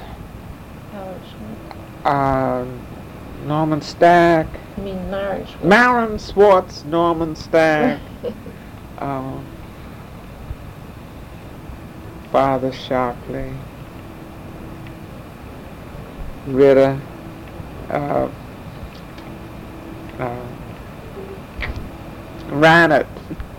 uh, 2.03 2.65
Norman 3.45 3.81
Stack, 3.81 4.47
I 4.75 4.81
mean. 4.81 5.09
Marin 5.63 6.19
Swartz, 6.19 6.83
Norman 6.83 7.37
Stack, 7.37 8.01
um, 8.97 9.45
Father 12.33 12.73
Shockley, 12.73 13.53
Ritter, 16.47 16.99
uh, 17.89 18.27
uh, 20.19 20.45
Reinert, 22.49 23.07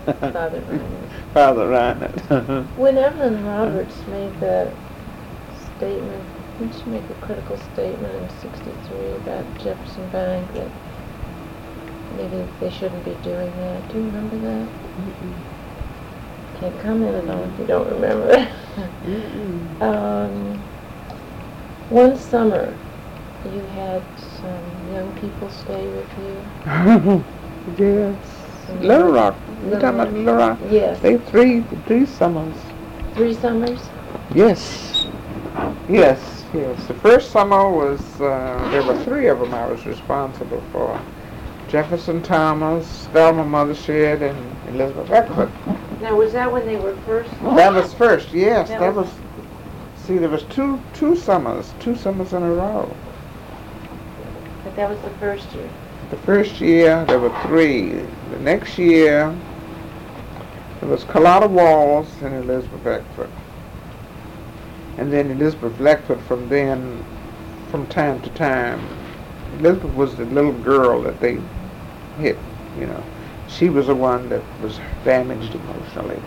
Father 0.05 0.61
Reinert. 0.69 1.33
Father 1.33 1.67
Reinert. 1.67 2.65
When 2.77 2.97
Evelyn 2.97 3.45
Roberts 3.45 3.95
made 4.07 4.37
the 4.39 4.71
statement, 5.77 6.23
didn't 6.59 6.75
she 6.75 6.85
make 6.89 7.03
a 7.09 7.25
critical 7.25 7.57
statement 7.73 8.13
in 8.15 8.29
'63 8.41 9.11
about 9.23 9.45
Jefferson 9.59 10.09
Bank 10.09 10.53
that 10.53 10.69
maybe 12.17 12.45
they 12.59 12.69
shouldn't 12.69 13.05
be 13.05 13.13
doing 13.23 13.51
that? 13.57 13.87
Do 13.89 13.97
you 13.97 14.05
remember 14.05 14.37
that? 14.39 14.67
Can't 16.59 16.79
comment 16.81 17.29
on 17.29 17.39
it 17.39 17.53
if 17.53 17.59
you 17.59 17.65
don't 17.65 17.89
remember. 17.89 18.47
Mm-mm. 19.05 19.81
um, 19.81 20.61
one 21.89 22.17
summer, 22.17 22.77
you 23.45 23.61
had 23.73 24.03
some 24.19 24.93
young 24.93 25.11
people 25.19 25.49
stay 25.49 25.87
with 25.87 26.09
you. 26.19 27.23
yes. 27.77 28.40
Little 28.79 29.11
Rock. 29.11 29.35
You 29.65 29.71
talking 29.71 29.89
about 29.89 30.13
Little 30.13 30.35
Rock? 30.35 30.59
Yes. 30.69 30.99
They 31.01 31.17
three 31.17 31.61
three 31.87 32.05
summers. 32.05 32.55
Three 33.15 33.33
summers. 33.33 33.79
Yes. 34.33 35.07
Yes, 35.89 36.45
yes. 36.53 36.87
The 36.87 36.93
first 36.95 37.31
summer 37.31 37.69
was, 37.69 37.99
uh, 38.21 38.69
there 38.71 38.83
were 38.83 38.97
three 39.03 39.27
of 39.27 39.39
them 39.39 39.53
I 39.53 39.67
was 39.67 39.85
responsible 39.85 40.63
for. 40.71 40.99
Jefferson 41.67 42.21
Thomas, 42.21 43.07
Thelma 43.13 43.43
Mothershed, 43.43 44.21
and 44.21 44.75
Elizabeth 44.75 45.09
Eckford. 45.09 45.49
Now, 46.01 46.15
was 46.15 46.33
that 46.33 46.51
when 46.51 46.65
they 46.65 46.75
were 46.77 46.95
first? 47.05 47.29
That 47.41 47.73
was 47.73 47.93
first, 47.93 48.33
yes. 48.33 48.67
That 48.69 48.79
That 48.79 48.95
was- 48.95 49.05
was, 49.07 49.15
see, 50.05 50.17
there 50.17 50.29
was 50.29 50.43
two, 50.43 50.81
two 50.93 51.15
summers, 51.15 51.73
two 51.79 51.95
summers 51.95 52.33
in 52.33 52.43
a 52.43 52.51
row. 52.51 52.89
But 54.63 54.75
that 54.75 54.89
was 54.89 54.99
the 54.99 55.09
first 55.11 55.51
year. 55.53 55.69
The 56.11 56.17
first 56.17 56.59
year, 56.59 57.05
there 57.05 57.19
were 57.19 57.35
three. 57.43 57.91
The 58.31 58.39
next 58.39 58.77
year, 58.77 59.33
there 60.81 60.89
was 60.89 61.05
Carlotta 61.05 61.47
Walls 61.47 62.09
and 62.21 62.35
Elizabeth 62.35 62.85
Eckford. 62.85 63.29
And 64.97 65.11
then 65.11 65.31
Elizabeth 65.31 65.79
Eckford 65.79 66.19
from 66.23 66.49
then, 66.49 67.05
from 67.69 67.87
time 67.87 68.21
to 68.23 68.29
time. 68.31 68.85
Elizabeth 69.59 69.93
was 69.93 70.17
the 70.17 70.25
little 70.25 70.51
girl 70.51 71.01
that 71.03 71.21
they 71.21 71.39
hit, 72.17 72.37
you 72.77 72.87
know. 72.87 73.03
She 73.47 73.69
was 73.69 73.87
the 73.87 73.95
one 73.95 74.27
that 74.27 74.43
was 74.61 74.81
damaged 75.05 75.55
emotionally. 75.55 76.21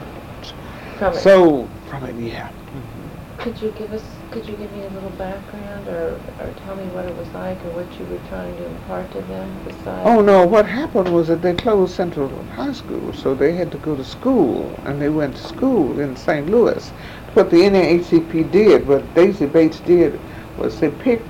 From 0.98 1.12
it. 1.12 1.20
So, 1.20 1.68
from 1.90 2.04
it, 2.04 2.16
yeah. 2.16 2.48
Mm-hmm. 2.48 3.42
Could 3.42 3.60
you 3.60 3.70
give 3.72 3.92
us, 3.92 4.04
could 4.34 4.48
you 4.48 4.56
give 4.56 4.72
me 4.72 4.82
a 4.82 4.90
little 4.90 5.10
background 5.10 5.86
or, 5.86 6.18
or 6.40 6.52
tell 6.64 6.74
me 6.74 6.82
what 6.86 7.04
it 7.04 7.16
was 7.16 7.28
like 7.28 7.56
or 7.66 7.70
what 7.70 8.00
you 8.00 8.04
were 8.06 8.18
trying 8.28 8.54
to 8.56 8.66
impart 8.66 9.08
to 9.12 9.20
them 9.22 9.48
besides? 9.64 10.08
Oh 10.08 10.20
no, 10.20 10.44
what 10.44 10.66
happened 10.66 11.14
was 11.14 11.28
that 11.28 11.40
they 11.40 11.54
closed 11.54 11.94
Central 11.94 12.28
High 12.56 12.72
School, 12.72 13.12
so 13.12 13.32
they 13.36 13.52
had 13.52 13.70
to 13.70 13.78
go 13.78 13.94
to 13.94 14.04
school, 14.04 14.74
and 14.86 15.00
they 15.00 15.08
went 15.08 15.36
to 15.36 15.42
school 15.42 16.00
in 16.00 16.16
St. 16.16 16.50
Louis. 16.50 16.88
What 17.34 17.50
the 17.50 17.58
NAACP 17.58 18.50
did, 18.50 18.88
what 18.88 19.14
Daisy 19.14 19.46
Bates 19.46 19.78
did, 19.80 20.18
was 20.58 20.80
they 20.80 20.90
picked 20.90 21.28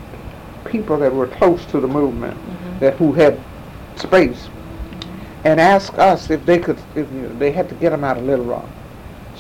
people 0.65 0.97
that 0.99 1.15
were 1.15 1.27
close 1.27 1.63
to 1.67 1.81
the 1.81 1.87
movement, 1.89 2.39
Mhm. 2.39 2.79
that 2.81 2.95
who 2.95 3.13
had 3.13 3.39
space, 3.97 4.49
and 5.45 5.61
asked 5.61 5.99
us 5.99 6.31
if 6.31 6.47
they 6.47 6.59
could, 6.59 6.79
if 6.95 7.13
you, 7.13 7.31
they 7.39 7.53
had 7.53 7.69
to 7.69 7.75
get 7.75 7.91
them 7.91 8.03
out 8.03 8.17
of 8.17 8.25
Little 8.25 8.47
Rock. 8.47 8.69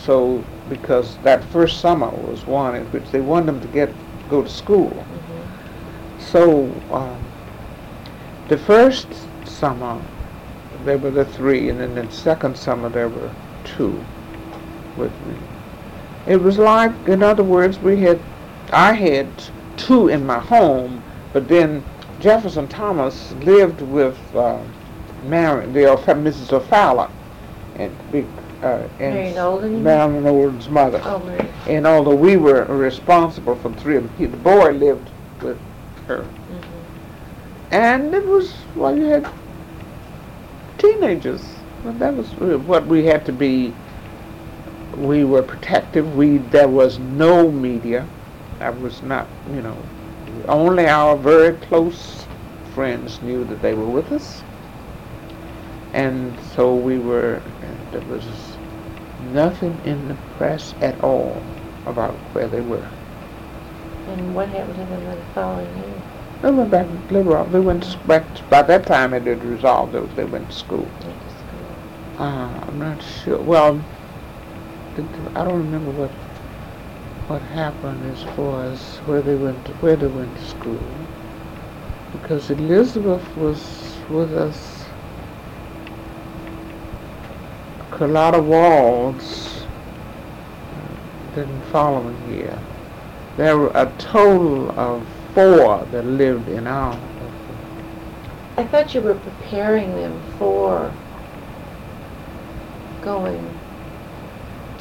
So, 0.04 0.44
because 0.68 1.16
that 1.22 1.42
first 1.44 1.80
summer 1.80 2.10
was 2.10 2.46
one 2.46 2.74
in 2.74 2.84
which 2.86 3.10
they 3.10 3.20
wanted 3.20 3.46
them 3.46 3.60
to 3.60 3.68
get 3.68 3.90
go 4.28 4.42
to 4.42 4.48
school. 4.48 4.90
Mhm. 4.90 6.20
So, 6.20 6.70
um, 6.92 7.16
the 8.48 8.58
first 8.58 9.08
summer, 9.44 10.00
there 10.84 10.98
were 10.98 11.10
the 11.10 11.24
three, 11.24 11.70
and 11.70 11.80
then 11.80 11.94
the 11.94 12.10
second 12.10 12.56
summer, 12.56 12.90
there 12.90 13.08
were 13.08 13.30
two 13.64 14.04
with 14.96 15.12
me. 15.26 15.36
It 16.26 16.42
was 16.42 16.58
like, 16.58 16.92
in 17.06 17.22
other 17.22 17.42
words, 17.42 17.78
we 17.78 18.00
had, 18.00 18.20
I 18.72 18.92
had 18.92 19.26
two 19.76 20.08
in 20.08 20.26
my 20.26 20.38
home, 20.38 21.02
but 21.32 21.48
then 21.48 21.82
Jefferson 22.20 22.68
Thomas 22.68 23.34
lived 23.42 23.80
with 23.80 24.18
uh, 24.34 24.58
Marion, 25.26 25.72
the 25.72 25.80
Mrs. 25.80 26.52
O'Fallon, 26.52 27.10
and, 27.76 27.96
uh, 28.64 28.88
and 28.98 29.14
you 29.36 29.68
mean? 29.70 29.82
Marian 29.82 30.26
Oldham's 30.26 30.68
mother. 30.68 31.00
Oh, 31.04 31.18
Mary. 31.20 31.48
And 31.68 31.86
although 31.86 32.14
we 32.14 32.36
were 32.36 32.64
responsible 32.64 33.56
for 33.56 33.72
three 33.74 33.96
of 33.96 34.04
them, 34.04 34.12
he- 34.16 34.26
the 34.26 34.36
boy 34.38 34.70
lived 34.72 35.10
with 35.42 35.58
her. 36.08 36.22
Mhm. 36.24 36.64
And 37.70 38.14
it 38.14 38.26
was, 38.26 38.54
well, 38.74 38.96
you 38.96 39.04
had 39.04 39.26
teenagers. 40.78 41.42
Well, 41.84 41.94
that 41.94 42.14
was 42.16 42.32
uh, 42.40 42.58
what 42.58 42.86
we 42.86 43.04
had 43.04 43.24
to 43.26 43.32
be. 43.32 43.74
We 44.96 45.24
were 45.24 45.42
protective. 45.42 46.16
We 46.16 46.38
there 46.38 46.68
was 46.68 46.98
no 46.98 47.50
media. 47.50 48.06
I 48.60 48.70
was 48.70 49.02
not, 49.02 49.26
you 49.52 49.60
know, 49.60 49.76
only 50.48 50.86
our 50.86 51.16
very 51.16 51.52
close 51.56 52.24
friends 52.74 53.20
knew 53.22 53.44
that 53.44 53.60
they 53.60 53.74
were 53.74 53.86
with 53.86 54.12
us. 54.12 54.42
And 55.92 56.34
so 56.54 56.74
we 56.74 56.98
were, 56.98 57.40
and 57.62 57.78
there 57.92 58.08
was 58.08 58.24
nothing 59.34 59.78
in 59.84 60.08
the 60.08 60.14
press 60.36 60.74
at 60.80 60.98
all 61.02 61.42
about 61.86 62.14
where 62.32 62.48
they 62.48 62.60
were. 62.60 62.88
And 64.06 64.34
what 64.34 64.48
happened 64.48 64.76
to 64.76 64.84
them 64.84 65.04
the 65.04 65.24
following 65.34 65.76
year? 65.78 66.02
They 66.42 66.50
went 66.50 66.70
back 66.70 66.86
Little 67.10 67.44
They 67.46 67.58
went 67.58 68.06
back. 68.06 68.34
To, 68.34 68.42
by 68.44 68.62
that 68.62 68.86
time, 68.86 69.14
it 69.14 69.26
had 69.26 69.42
resolved. 69.44 69.92
They, 69.92 70.00
they 70.14 70.24
went 70.24 70.50
to 70.50 70.56
school. 70.56 70.78
Went 70.80 71.00
to 71.00 71.08
school. 71.08 72.18
Uh, 72.18 72.60
I'm 72.68 72.78
not 72.78 73.02
sure. 73.02 73.40
Well, 73.40 73.82
I 75.34 75.44
don't 75.44 75.58
remember 75.58 75.90
what 75.90 76.10
what 77.28 77.40
happened 77.40 78.04
as 78.12 78.22
far 78.36 78.64
as 78.66 78.98
where 79.06 79.22
they 79.22 79.34
went 79.34 79.64
to, 79.64 79.72
where 79.74 79.96
they 79.96 80.06
went 80.06 80.36
to 80.36 80.44
school. 80.44 80.78
Because 82.12 82.50
Elizabeth 82.50 83.36
was 83.36 83.96
with 84.10 84.34
us. 84.34 84.73
Carlotta 87.96 88.42
Walls 88.42 89.64
the 91.34 91.46
following 91.70 92.16
year. 92.32 92.58
There 93.36 93.56
were 93.56 93.70
a 93.74 93.92
total 93.98 94.70
of 94.78 95.06
four 95.34 95.86
that 95.90 96.04
lived 96.04 96.48
in 96.48 96.66
our 96.66 96.98
I 98.56 98.64
thought 98.64 98.94
you 98.94 99.00
were 99.00 99.14
preparing 99.14 99.94
them 99.96 100.20
for 100.38 100.92
going 103.02 103.44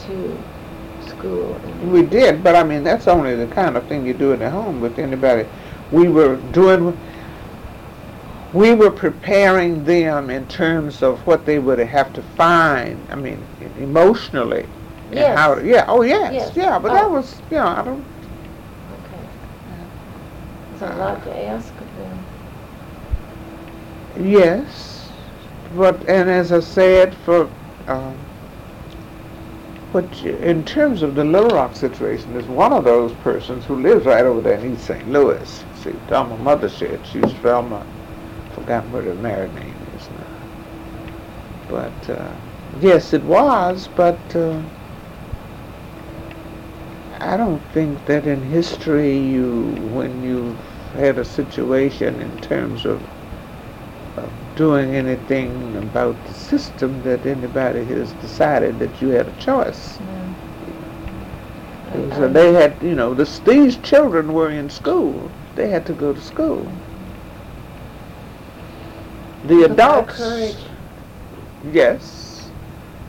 to 0.06 0.38
school. 1.08 1.56
and- 1.66 1.92
We 1.92 2.04
did, 2.04 2.44
but 2.44 2.56
I 2.56 2.64
mean, 2.64 2.84
that's 2.84 3.08
only 3.08 3.36
the 3.36 3.48
kind 3.48 3.76
of 3.76 3.84
thing 3.86 4.06
you 4.06 4.14
do 4.14 4.32
in 4.32 4.42
at 4.44 4.52
home 4.52 4.80
with 4.80 5.00
anybody. 5.00 5.48
We 5.92 6.08
were 6.08 6.36
doing, 6.52 6.96
we 8.54 8.74
were 8.74 8.92
preparing 8.92 9.84
them 9.84 10.30
in 10.30 10.46
terms 10.48 11.02
of 11.02 11.26
what 11.26 11.46
they 11.46 11.58
would 11.60 11.80
have 11.80 12.14
to 12.14 12.22
find, 12.38 13.00
I 13.10 13.16
mean, 13.16 13.44
emotionally. 13.80 14.66
and 15.10 15.20
Yes. 15.20 15.38
how 15.38 15.58
Yeah, 15.60 15.86
oh, 15.88 16.02
yes, 16.02 16.34
Yes. 16.34 16.52
yeah, 16.56 16.80
but 16.80 16.92
Oh. 16.92 16.96
that 16.96 17.12
was, 17.12 17.36
you 17.52 17.58
know, 17.58 17.68
I 17.68 17.82
don't, 17.84 18.04
Okay. 18.94 19.24
It's 20.74 20.82
a 20.82 20.96
lot 20.98 21.24
to 21.26 21.46
ask 21.48 21.72
of 21.80 21.88
them. 24.18 24.28
yes, 24.30 25.10
but, 25.76 25.96
and 26.08 26.30
as 26.30 26.52
I 26.52 26.60
said, 26.62 27.16
for, 27.26 27.48
um, 27.88 28.14
you- 30.24 30.36
in 30.38 30.64
terms 30.64 31.04
of 31.04 31.14
the 31.16 31.24
Little 31.24 31.50
Rock 31.52 31.76
situation, 31.76 32.34
there's 32.34 32.48
one 32.48 32.74
of 32.74 32.84
those 32.84 33.12
persons 33.24 33.66
who 33.66 33.76
lives 33.76 34.06
right 34.06 34.26
over 34.26 34.42
there 34.42 34.58
in 34.58 34.74
East 34.74 34.86
St. 34.86 35.08
Louis. 35.12 35.64
See, 35.84 35.94
my 36.10 36.24
Mother 36.38 36.70
said 36.70 37.00
she's 37.04 37.32
Velma, 37.34 37.84
forgotten 37.84 38.03
what 38.68 39.04
her 39.04 39.16
married 39.16 39.54
name 39.56 39.76
is 39.98 40.10
now. 40.10 40.28
But, 41.70 42.10
uh, 42.10 42.32
yes, 42.82 43.14
it 43.14 43.24
was, 43.24 43.90
but, 43.96 44.20
uh, 44.36 44.62
I 47.20 47.38
don't 47.38 47.62
think 47.74 48.06
that 48.06 48.28
in 48.28 48.42
history 48.42 49.18
you, 49.18 49.64
when 49.94 50.24
you've 50.24 50.58
had 50.94 51.18
a 51.18 51.26
situation 51.26 52.20
in 52.22 52.38
terms 52.40 52.86
of, 52.86 53.02
of 54.18 54.32
doing 54.56 54.96
anything 54.96 55.76
about 55.78 56.16
the 56.28 56.34
system, 56.34 57.02
that 57.04 57.26
anybody 57.26 57.84
has 57.86 58.12
decided 58.14 58.80
that 58.80 59.02
you 59.02 59.10
had 59.10 59.28
a 59.28 59.36
choice. 59.40 60.00
No. 60.00 60.36
It 61.96 62.10
was, 62.10 62.20
I- 62.20 62.24
uh, 62.24 62.28
they 62.28 62.54
had, 62.54 62.76
you 62.82 62.96
know, 62.96 63.14
this, 63.14 63.40
these 63.40 63.78
children 63.78 64.34
were 64.34 64.50
in 64.50 64.70
school. 64.70 65.32
They 65.56 65.70
had 65.70 65.86
to 65.88 65.94
go 65.94 66.14
to 66.14 66.22
school. 66.22 66.72
The 69.44 69.64
Took 69.68 69.70
a 69.70 69.76
lot 69.76 69.98
of 69.98 70.10
adults, 70.10 70.18
courage. 70.18 70.58
yes, 71.72 72.50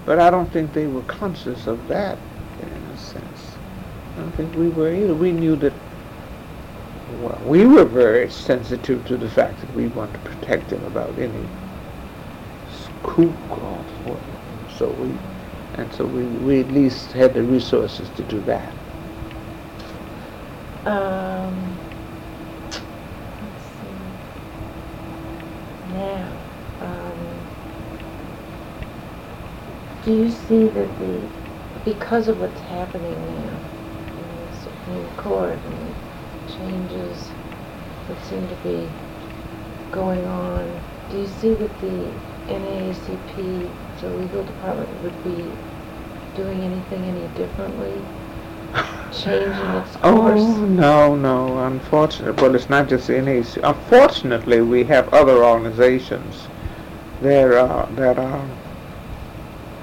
but 0.04 0.18
I 0.18 0.30
don't 0.30 0.50
think 0.52 0.72
they 0.72 0.86
were 0.86 1.02
conscious 1.02 1.66
of 1.66 1.86
that 1.88 2.18
in 2.62 2.68
a 2.68 2.96
sense. 2.98 3.56
I 4.16 4.20
don't 4.20 4.32
think 4.32 4.54
we 4.56 4.68
were 4.68 4.92
either. 4.94 5.14
We 5.14 5.32
knew 5.32 5.56
that, 5.56 5.72
well, 7.20 7.40
we 7.46 7.66
were 7.66 7.84
very 7.84 8.30
sensitive 8.30 9.06
to 9.06 9.16
the 9.16 9.30
fact 9.30 9.60
that 9.60 9.74
we 9.74 9.88
wanted 9.88 10.14
to 10.14 10.30
protect 10.30 10.70
them 10.70 10.84
about 10.84 11.18
any 11.18 11.48
kook 13.02 13.32
or 13.50 13.84
So 14.76 14.88
we, 14.90 15.12
and 15.74 15.92
so 15.94 16.04
we, 16.06 16.24
we 16.24 16.60
at 16.60 16.68
least 16.70 17.12
had 17.12 17.34
the 17.34 17.42
resources 17.42 18.08
to 18.16 18.22
do 18.24 18.40
that. 18.42 18.72
Um, 20.86 21.78
let's 23.40 23.64
see. 23.64 23.96
Now, 25.94 26.48
um, 26.80 27.48
do 30.02 30.12
you 30.12 30.30
see 30.30 30.68
that 30.68 30.98
the, 30.98 31.30
because 31.84 32.28
of 32.28 32.38
what's 32.38 32.62
happening 32.62 33.26
now 33.26 33.70
in 34.14 34.36
the 34.36 34.52
Supreme 34.52 35.10
Court 35.12 35.64
and 35.64 35.80
the 35.88 35.96
changes 36.46 37.36
that 38.08 38.20
seem 38.20 38.48
to 38.48 38.56
be 38.56 38.96
going 39.92 40.26
on, 40.26 40.84
do 41.10 41.18
you 41.18 41.26
see 41.28 41.54
that 41.54 41.78
the 41.80 42.22
NAACP, 42.48 43.78
the 44.00 44.10
legal 44.10 44.44
department, 44.44 45.00
would 45.02 45.22
be 45.22 45.60
doing 46.34 46.64
anything 46.64 47.06
any 47.06 47.28
differently? 47.28 48.14
Changing 49.14 49.52
its 49.52 49.96
course? 49.96 50.40
Oh, 50.40 50.64
no, 50.66 51.14
no, 51.14 51.66
unfortunately, 51.66 52.42
well, 52.42 52.54
it's 52.54 52.68
not 52.68 52.88
just 52.88 53.06
the 53.06 53.20
NAC. 53.22 53.58
Unfortunately, 53.62 54.60
we 54.60 54.84
have 54.84 55.12
other 55.14 55.44
organizations 55.44 56.48
that 57.22 57.52
are, 57.52 57.86
that 57.92 58.18
are 58.18 58.44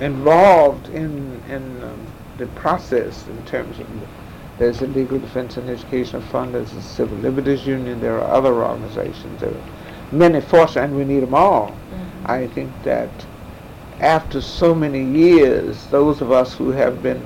involved 0.01 0.89
in, 0.89 1.41
in 1.49 1.83
um, 1.83 2.07
the 2.37 2.47
process 2.47 3.25
in 3.27 3.45
terms 3.45 3.79
of, 3.79 3.87
there's 4.57 4.79
the 4.79 4.87
Legal 4.87 5.17
Defense 5.19 5.57
and 5.57 5.69
Education 5.69 6.21
Fund, 6.21 6.53
there's 6.53 6.71
the 6.71 6.81
Civil 6.81 7.17
Liberties 7.19 7.65
Union, 7.65 8.01
there 8.01 8.19
are 8.19 8.31
other 8.31 8.63
organizations, 8.63 9.39
there 9.39 9.49
are 9.49 9.63
many 10.11 10.41
forces, 10.41 10.77
and 10.77 10.95
we 10.95 11.05
need 11.05 11.21
them 11.21 11.33
all. 11.33 11.69
Mhm. 11.69 12.29
I 12.29 12.47
think 12.47 12.69
that 12.83 13.09
after 14.01 14.41
so 14.41 14.75
many 14.75 15.03
years, 15.03 15.85
those 15.87 16.21
of 16.21 16.31
us 16.31 16.53
who 16.53 16.71
have 16.71 17.01
been 17.01 17.21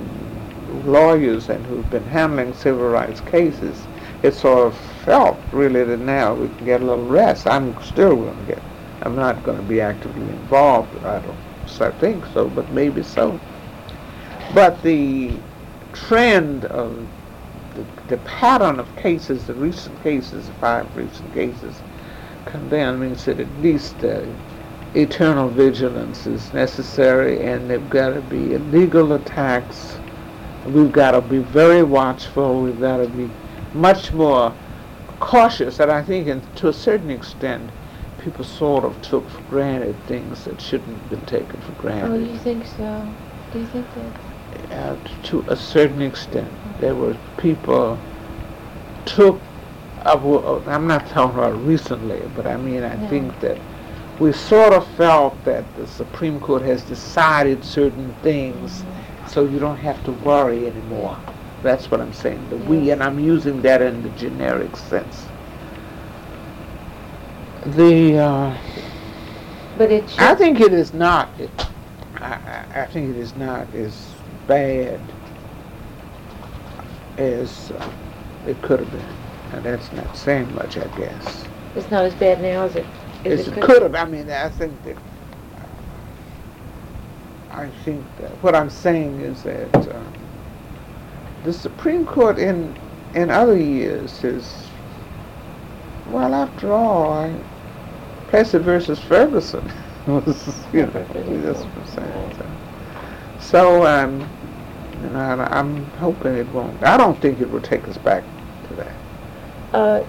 lawyers 0.84 1.48
and 1.48 1.64
who've 1.66 1.88
been 1.90 2.04
handling 2.04 2.54
civil 2.54 2.88
rights 2.88 3.20
cases, 3.20 3.86
it 4.22 4.34
sort 4.34 4.66
of 4.66 4.76
felt 5.04 5.38
really 5.52 5.84
that 5.84 5.98
now 5.98 6.34
we 6.34 6.48
can 6.48 6.64
get 6.64 6.80
a 6.80 6.84
little 6.84 7.06
rest. 7.06 7.46
I'm 7.46 7.80
still 7.82 8.16
going 8.16 8.38
to 8.38 8.44
get, 8.44 8.62
I'm 9.02 9.16
not 9.16 9.42
going 9.44 9.58
to 9.58 9.62
be 9.64 9.80
actively 9.80 10.22
involved. 10.22 11.04
I 11.04 11.20
don't 11.20 11.36
I 11.80 11.90
think 11.90 12.24
so, 12.32 12.48
but 12.48 12.70
maybe 12.70 13.02
so. 13.02 13.38
But 14.54 14.82
the 14.82 15.36
trend 15.92 16.64
of 16.66 17.06
the, 17.74 17.84
the 18.08 18.16
pattern 18.18 18.78
of 18.78 18.96
cases, 18.96 19.46
the 19.46 19.54
recent 19.54 20.00
cases, 20.02 20.46
the 20.46 20.54
five 20.54 20.96
recent 20.96 21.32
cases, 21.34 21.74
condemn 22.46 23.00
means 23.00 23.24
that 23.24 23.40
at 23.40 23.60
least 23.60 24.02
uh, 24.04 24.24
eternal 24.94 25.48
vigilance 25.48 26.26
is 26.26 26.52
necessary 26.54 27.44
and 27.44 27.68
there've 27.68 27.90
got 27.90 28.10
to 28.10 28.20
be 28.22 28.54
illegal 28.54 29.12
attacks. 29.12 29.98
We've 30.66 30.92
got 30.92 31.12
to 31.12 31.20
be 31.20 31.38
very 31.38 31.82
watchful. 31.82 32.62
We've 32.62 32.80
got 32.80 32.98
to 32.98 33.08
be 33.08 33.30
much 33.72 34.12
more 34.12 34.54
cautious. 35.20 35.80
And 35.80 35.90
I 35.90 36.02
think, 36.02 36.28
in, 36.28 36.42
to 36.56 36.68
a 36.68 36.72
certain 36.72 37.10
extent, 37.10 37.70
people 38.18 38.44
sort 38.44 38.84
of 38.84 39.00
took 39.02 39.28
for 39.30 39.40
granted 39.42 39.96
things 40.06 40.44
that 40.44 40.60
shouldn't 40.60 40.98
have 40.98 41.10
been 41.10 41.26
taken 41.26 41.60
for 41.60 41.72
granted. 41.72 42.10
Oh, 42.10 42.32
you 42.32 42.38
think 42.38 42.66
so? 42.66 43.08
Do 43.52 43.60
you 43.60 43.66
think 43.66 43.86
that? 43.94 44.20
uh, 44.70 44.96
to 45.24 45.44
a 45.48 45.56
certain 45.56 46.02
extent. 46.02 46.50
There 46.80 46.94
were 46.94 47.16
people 47.38 47.98
took. 49.04 49.40
Uh, 50.04 50.60
I'm 50.66 50.86
not 50.86 51.06
talking 51.08 51.38
about 51.38 51.56
recently, 51.64 52.22
but 52.34 52.46
I 52.46 52.56
mean 52.56 52.82
I 52.82 52.96
think 53.08 53.38
that 53.40 53.58
we 54.18 54.32
sort 54.32 54.72
of 54.72 54.86
felt 54.96 55.42
that 55.44 55.64
the 55.76 55.86
Supreme 55.86 56.40
Court 56.40 56.62
has 56.62 56.82
decided 56.82 57.64
certain 57.64 58.14
things, 58.22 58.84
so 59.28 59.44
you 59.44 59.58
don't 59.58 59.76
have 59.76 60.02
to 60.04 60.12
worry 60.12 60.66
anymore. 60.66 61.18
That's 61.62 61.90
what 61.90 62.00
I'm 62.00 62.12
saying. 62.12 62.48
The 62.50 62.56
we, 62.56 62.90
and 62.90 63.02
I'm 63.02 63.18
using 63.18 63.62
that 63.62 63.82
in 63.82 64.02
the 64.02 64.10
generic 64.10 64.76
sense. 64.76 65.26
The 67.64 68.18
uh, 68.18 68.58
But 69.76 69.90
it 69.90 70.08
should. 70.08 70.20
I 70.20 70.34
think 70.34 70.60
it 70.60 70.72
is 70.72 70.94
not. 70.94 71.28
It, 71.40 71.50
I, 72.16 72.64
I, 72.74 72.86
think 72.86 73.10
it 73.10 73.16
is 73.16 73.34
not 73.36 73.72
as 73.74 74.14
bad 74.46 75.00
as 77.18 77.72
uh, 77.72 77.90
it 78.46 78.60
could 78.62 78.80
have 78.80 78.90
been. 78.90 79.16
And 79.52 79.64
that's 79.64 79.92
not 79.92 80.16
saying 80.16 80.54
much, 80.54 80.76
I 80.76 80.86
guess. 80.96 81.44
It's 81.74 81.90
not 81.90 82.04
as 82.04 82.14
bad 82.14 82.40
now 82.40 82.64
as 82.64 82.76
it, 82.76 82.86
as 83.24 83.40
As 83.40 83.48
it 83.48 83.58
it 83.58 83.62
could 83.62 83.82
have. 83.82 83.94
I 83.94 84.04
mean, 84.04 84.30
I 84.30 84.48
think 84.48 84.82
that. 84.84 84.96
I 87.56 87.70
think 87.86 88.04
that 88.18 88.30
what 88.42 88.54
I'm 88.54 88.68
saying 88.68 89.22
is 89.22 89.42
that 89.44 89.74
um, 89.74 90.12
the 91.42 91.52
Supreme 91.54 92.04
Court 92.04 92.38
in 92.38 92.76
in 93.14 93.30
other 93.30 93.56
years 93.56 94.20
has, 94.20 94.66
well, 96.10 96.34
after 96.34 96.70
all, 96.70 97.14
I, 97.14 97.34
Plessy 98.28 98.58
versus 98.58 98.98
Ferguson 98.98 99.72
was, 100.06 100.54
you 100.74 100.82
know, 100.82 100.90
that's 100.90 101.60
what 101.60 101.78
I'm 101.78 101.86
saying. 101.86 102.36
So, 102.36 102.46
so 103.40 103.86
um, 103.86 104.28
you 105.02 105.08
know, 105.08 105.48
I'm 105.50 105.86
hoping 105.92 106.34
it 106.34 106.48
won't. 106.48 106.82
I 106.82 106.98
don't 106.98 107.18
think 107.22 107.40
it 107.40 107.50
will 107.50 107.62
take 107.62 107.88
us 107.88 107.96
back 107.96 108.22
to 108.68 108.74
that. 108.74 108.94
Uh, 109.72 110.06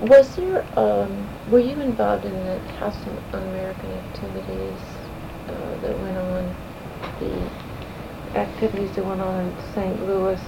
was 0.00 0.34
there, 0.34 0.66
um, 0.76 1.28
were 1.52 1.60
you 1.60 1.80
involved 1.80 2.24
in 2.24 2.32
the 2.32 2.58
House 2.80 2.96
of 3.06 3.34
Un-American 3.34 3.90
activities 3.92 4.97
uh, 5.48 5.80
that 5.82 5.98
went 6.00 6.16
on, 6.16 6.54
the 7.20 8.38
activities 8.38 8.90
that 8.96 9.04
went 9.04 9.20
on 9.20 9.46
in 9.46 9.54
St. 9.74 10.06
Louis 10.06 10.40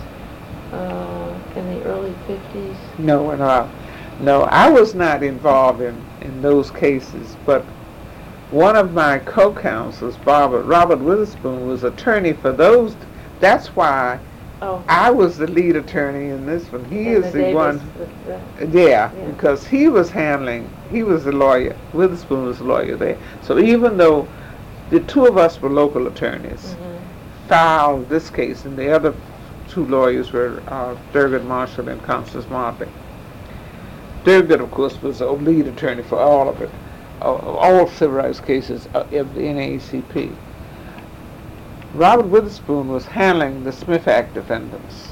uh, 0.73 1.39
in 1.57 1.67
the 1.75 1.83
early 1.85 2.15
50s? 2.29 2.77
No, 2.99 3.35
no, 3.35 3.71
no. 4.21 4.43
I 4.43 4.69
was 4.71 4.95
not 4.95 5.23
involved 5.23 5.81
in, 5.81 6.01
in 6.21 6.43
those 6.43 6.71
cases, 6.71 7.37
but 7.47 7.63
one 8.51 8.77
of 8.77 8.93
my 8.93 9.19
co-counsels, 9.21 10.19
Robert 10.25 10.63
Robert 10.65 10.99
Witherspoon, 10.99 11.67
was 11.69 11.85
attorney 11.85 12.33
for 12.33 12.53
those. 12.53 12.97
That's 13.41 13.69
why 13.69 14.19
Oh. 14.63 14.85
I 14.91 15.11
was 15.11 15.39
the 15.39 15.47
lead 15.47 15.75
attorney 15.77 16.29
in 16.29 16.45
this 16.45 16.71
one. 16.71 16.85
He 16.85 17.15
and 17.15 17.25
is 17.25 17.33
the 17.33 17.39
the 17.39 17.39
Davis- 17.39 17.55
one. 17.55 17.81
the- 18.27 18.67
the- 18.67 18.79
Yeah, 18.79 19.11
Yeah. 19.17 19.25
because 19.31 19.67
he 19.67 19.89
was 19.89 20.11
handling. 20.11 20.69
He 20.91 21.03
was 21.03 21.25
the 21.25 21.33
lawyer. 21.33 21.75
Witherspoon 21.95 22.45
was 22.45 22.59
the 22.59 22.65
lawyer 22.65 22.95
there. 22.95 23.17
So 23.41 23.59
even 23.59 23.97
though 23.97 24.29
the 24.91 25.01
two 25.01 25.27
of 25.27 25.37
us 25.39 25.61
were 25.63 25.71
local 25.71 26.07
attorneys, 26.07 26.75
mhm. 26.75 26.99
filed 27.49 28.09
this 28.09 28.29
case, 28.31 28.65
and 28.65 28.77
the 28.77 28.91
other 28.93 29.15
two 29.69 29.87
lawyers 29.87 30.33
were 30.33 30.63
uh, 30.69 30.97
Thurgood 31.13 31.45
Marshall 31.45 31.89
and 31.89 32.03
Constance 32.03 32.49
Motley. 32.51 32.89
Thurgood, 34.25 34.61
of 34.61 34.71
course, 34.71 35.01
was 35.01 35.21
the 35.21 35.31
lead 35.31 35.67
attorney 35.67 36.03
for 36.03 36.19
all 36.19 36.49
of 36.49 36.61
it, 36.61 36.71
uh, 37.23 37.35
all 37.35 37.87
civil 37.87 38.17
rights 38.17 38.41
cases 38.41 38.89
uh, 38.95 39.07
of 39.13 39.35
the 39.35 39.41
NAACP. 39.43 40.35
Robert 41.95 42.27
Witherspoon 42.27 42.89
was 42.89 43.05
handling 43.07 43.65
the 43.65 43.73
Smith 43.73 44.07
Act 44.07 44.35
defendants, 44.35 45.09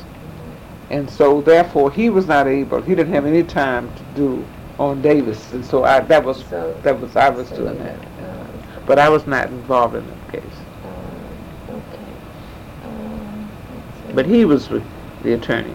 and 0.91 1.09
so 1.11 1.41
therefore 1.41 1.91
he 1.91 2.09
was 2.11 2.27
not 2.27 2.47
able. 2.47 2.81
He 2.83 2.95
didn't 2.95 3.13
have 3.13 3.27
any 3.27 3.43
time 3.43 3.91
to 3.95 4.03
do 4.15 4.45
on 4.79 5.03
Davis, 5.03 5.53
and 5.53 5.65
so 5.65 5.85
I, 5.85 6.01
that 6.01 6.25
was 6.25 6.45
So- 6.47 6.75
that 6.83 7.01
was 7.01 7.17
I 7.17 7.31
was 7.31 7.49
doing 7.51 7.79
that, 7.79 7.99
but 8.89 8.99
I 8.99 9.11
was 9.11 9.27
not 9.27 9.49
involved 9.49 9.95
in 9.95 10.05
that 10.07 10.33
case. 10.33 10.59
um, 10.83 11.77
okay. 11.77 12.13
Um. 12.85 13.51
But 14.15 14.27
he 14.27 14.47
was 14.47 14.67
the- 14.69 14.83
the 15.23 15.35
attorney. 15.35 15.75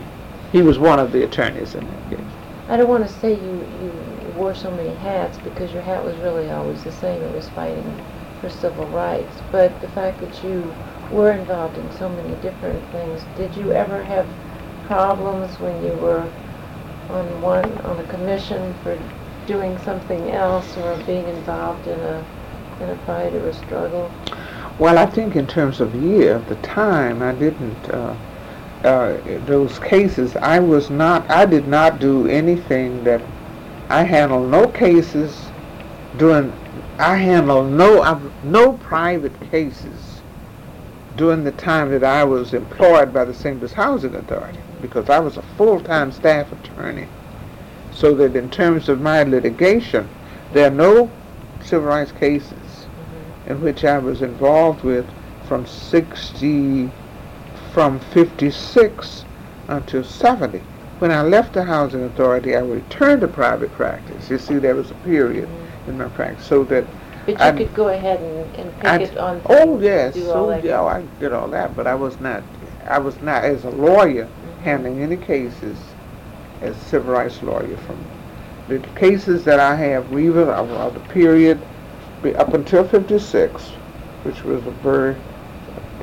He 0.52 0.64
was 0.64 0.80
one 0.80 1.00
of 1.00 1.12
the 1.12 1.24
attorneys 1.24 1.76
in 1.76 1.86
that 1.86 2.10
case. 2.10 2.28
I 2.70 2.78
don't 2.78 2.90
want 2.90 3.06
to 3.06 3.14
say 3.14 3.34
you, 3.34 3.66
you 3.84 3.92
wore 4.36 4.56
so 4.56 4.72
many 4.72 4.96
hats 4.96 5.38
because 5.44 5.72
your 5.72 5.84
hat 5.84 6.04
was 6.04 6.16
really 6.18 6.50
always 6.50 6.84
the 6.84 6.92
same. 6.92 7.22
It 7.22 7.36
was 7.36 7.48
fighting 7.50 8.02
for 8.42 8.50
civil 8.50 8.86
rights. 8.88 9.42
But 9.52 9.80
the 9.80 9.88
fact 9.90 10.20
that 10.22 10.44
you 10.44 10.74
were 11.12 11.32
involved 11.32 11.78
in 11.78 11.92
so 11.92 12.10
many 12.10 12.34
different 12.42 12.82
things, 12.92 13.24
did 13.38 13.56
you 13.56 13.72
ever 13.74 14.02
have 14.04 14.26
problems 14.88 15.60
when 15.60 15.86
you 15.86 15.94
were 15.94 16.26
on 17.10 17.42
one 17.42 17.72
on 17.86 18.00
a 18.00 18.04
commission 18.06 18.74
for 18.82 18.98
doing 19.46 19.78
something 19.80 20.32
else 20.32 20.78
or 20.78 20.98
being 21.06 21.28
involved 21.28 21.86
in 21.88 22.00
a 22.00 22.24
fight 23.06 23.34
or 23.34 23.48
a 23.48 23.54
struggle? 23.54 24.12
Well, 24.80 24.98
I 24.98 25.06
think 25.06 25.36
in 25.36 25.46
terms 25.46 25.82
of 25.82 25.94
year, 25.96 26.40
the 26.50 26.56
time, 26.58 27.22
I 27.22 27.34
didn't, 27.34 27.90
uh, 27.90 28.16
uh, 28.84 29.18
those 29.46 29.78
cases, 29.80 30.36
I 30.36 30.60
was 30.60 30.90
not, 30.90 31.30
I 31.30 31.46
did 31.46 31.68
not 31.68 32.00
do 32.00 32.28
anything 32.28 33.04
that, 33.04 33.22
I 33.90 34.04
handled 34.04 34.50
no 34.50 34.68
cases 34.68 35.50
during, 36.18 36.52
I 36.98 37.16
handled 37.18 37.72
no, 37.72 38.32
no 38.44 38.74
private 38.74 39.40
cases 39.52 40.22
during 41.16 41.44
the 41.44 41.52
time 41.52 41.92
that 41.92 42.04
I 42.04 42.24
was 42.24 42.54
employed 42.54 43.14
by 43.14 43.26
the. 43.26 43.34
Louis 43.60 43.74
Housing 43.74 44.16
Authority, 44.16 44.60
because 44.82 45.10
I 45.10 45.20
was 45.20 45.38
a 45.38 45.44
full-time 45.58 46.12
staff 46.12 46.52
attorney. 46.52 47.08
So 47.94 48.16
that 48.16 48.36
in 48.36 48.50
terms 48.50 48.90
of 48.90 49.02
my 49.02 49.22
litigation, 49.22 50.10
there 50.54 50.68
are 50.68 50.74
no 50.74 51.12
civil 51.64 51.88
rights 51.88 52.12
cases 52.12 52.63
in 53.48 53.62
which 53.62 53.84
I 53.84 53.98
was 53.98 54.22
involved 54.22 54.84
with 54.84 55.06
from 55.48 55.66
60, 55.66 56.90
from 57.74 58.00
56 58.00 59.26
until 59.68 60.04
70. 60.04 60.62
When 61.00 61.12
I 61.12 61.22
left 61.22 61.54
the 61.54 61.64
housing 61.64 62.04
authority, 62.04 62.56
I 62.56 62.60
returned 62.60 63.22
to 63.22 63.28
private 63.28 63.72
practice. 63.74 64.30
You 64.30 64.38
see, 64.38 64.56
there 64.58 64.76
was 64.76 64.92
a 64.92 64.96
period 64.96 65.50
Mhm. 65.50 65.90
in 65.90 65.98
my 65.98 66.06
practice 66.10 66.46
so 66.46 66.64
that 66.66 66.86
But 67.26 67.40
you 67.40 67.46
I'd- 67.46 67.58
could 67.66 67.74
go 67.76 67.88
ahead 67.90 68.20
and, 68.22 68.46
and 68.58 68.76
pick 68.80 68.86
I'd- 68.90 69.04
it 69.06 69.18
on 69.18 69.42
Oh 69.48 69.80
yes, 69.80 70.16
oh 70.18 70.58
yeah, 70.64 70.82
I 70.82 71.04
did 71.20 71.34
all 71.34 71.48
that, 71.50 71.76
but 71.76 71.88
I 71.88 71.96
was 71.96 72.20
not. 72.22 72.42
I 72.88 73.00
was 73.00 73.22
not 73.22 73.44
as 73.44 73.64
a 73.66 73.70
lawyer 73.70 74.26
Mhm. 74.26 74.64
handling 74.64 75.02
any 75.02 75.18
cases 75.18 75.78
as 76.62 76.76
a 76.76 76.80
civil 76.80 77.14
rights 77.14 77.42
lawyer. 77.44 77.78
From 77.88 77.98
the 78.70 78.80
cases 78.96 79.44
that 79.46 79.60
I 79.60 79.76
have, 79.76 80.10
we 80.12 80.30
were 80.30 80.52
of, 80.54 80.70
of 80.72 80.94
the 80.94 81.00
period 81.14 81.60
up 82.32 82.54
until 82.54 82.88
'56, 82.88 83.70
which 84.24 84.44
was 84.44 84.66
a 84.66 84.72
very 84.72 85.16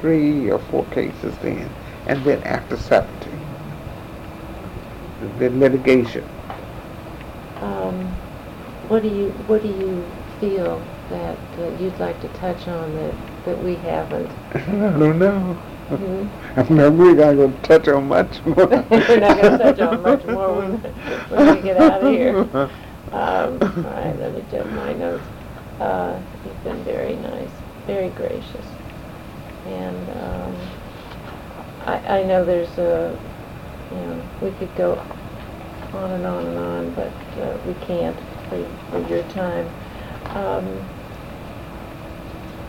three 0.00 0.50
or 0.50 0.58
four 0.58 0.84
cases 0.86 1.36
then, 1.38 1.68
and 2.06 2.22
then 2.24 2.42
after 2.44 2.76
'70, 2.76 3.30
the, 5.38 5.50
litigation. 5.50 6.24
Um, 7.60 8.06
what 8.88 9.02
do 9.02 9.08
you, 9.08 9.30
what 9.46 9.62
do 9.62 9.68
you 9.68 10.04
feel 10.40 10.82
that 11.10 11.38
uh, 11.58 11.76
you'd 11.78 11.98
like 11.98 12.20
to 12.22 12.28
touch 12.28 12.66
on 12.68 12.94
that, 12.96 13.14
that 13.44 13.62
we 13.62 13.74
haven't? 13.76 14.30
I 14.54 14.98
don't 14.98 15.18
know. 15.18 15.54
Hmm? 15.90 16.28
I'm 16.60 16.76
not 16.76 16.96
really 16.96 17.16
going 17.16 17.52
to 17.52 17.62
touch 17.62 17.88
on 17.88 18.08
much 18.08 18.44
more. 18.44 18.66
We're 18.66 19.20
not 19.20 19.40
gonna 19.42 19.58
touch 19.58 19.80
on 19.80 20.02
much 20.02 20.24
more 20.24 20.54
when, 20.54 20.72
when 20.76 21.56
we 21.56 21.62
get 21.62 21.76
out 21.78 22.02
of 22.02 22.12
here. 22.12 22.38
Um, 23.12 23.58
all 23.60 23.90
right, 23.90 24.16
let 24.20 24.34
me 24.34 24.44
check 24.52 24.66
my 24.70 24.92
notes. 24.92 25.24
Uh, 25.80 26.20
you've 26.44 26.62
been 26.64 26.84
very 26.84 27.16
nice, 27.16 27.52
very 27.86 28.10
gracious. 28.10 28.66
And, 29.66 30.08
um, 30.10 30.56
I, 31.86 32.20
I 32.20 32.24
know 32.24 32.44
there's 32.44 32.78
a, 32.78 33.18
you 33.90 33.96
know, 33.96 34.22
we 34.40 34.50
could 34.52 34.74
go 34.76 35.02
on 35.92 36.10
and 36.12 36.26
on 36.26 36.46
and 36.46 36.58
on, 36.58 36.94
but, 36.94 37.12
uh, 37.42 37.58
we 37.66 37.74
can't 37.74 38.18
for, 38.48 38.64
for 38.90 39.00
your 39.08 39.22
time. 39.24 39.70
Um, 40.34 40.80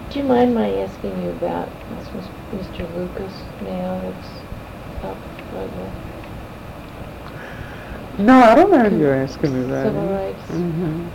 do 0.10 0.20
you 0.20 0.26
mind 0.26 0.54
my 0.56 0.70
asking 0.78 1.22
you 1.22 1.32
about 1.32 1.72
Mr. 1.90 2.96
Lucas 2.96 3.34
now 3.62 4.02
that's 4.02 4.30
up 5.04 5.18
right? 5.52 5.70
No, 8.18 8.40
I 8.40 8.56
don't 8.56 8.72
mind 8.72 9.00
you 9.00 9.10
asking 9.12 9.54
me 9.54 9.68
that. 9.72 9.84
Civil 9.88 10.08
rights. 10.08 10.48
hmm 10.50 11.08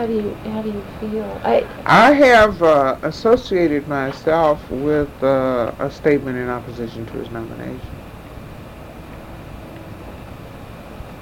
How 0.00 0.06
do 0.06 0.14
you, 0.14 0.34
how 0.46 0.62
do 0.62 0.70
you 0.70 0.82
feel? 0.98 1.38
I, 1.44 1.66
I 1.84 2.14
have 2.14 2.62
uh, 2.62 2.96
associated 3.02 3.86
myself 3.86 4.70
with 4.70 5.10
uh, 5.22 5.72
a 5.78 5.90
statement 5.90 6.38
in 6.38 6.48
opposition 6.48 7.04
to 7.04 7.18
his 7.18 7.28
nomination. 7.28 7.90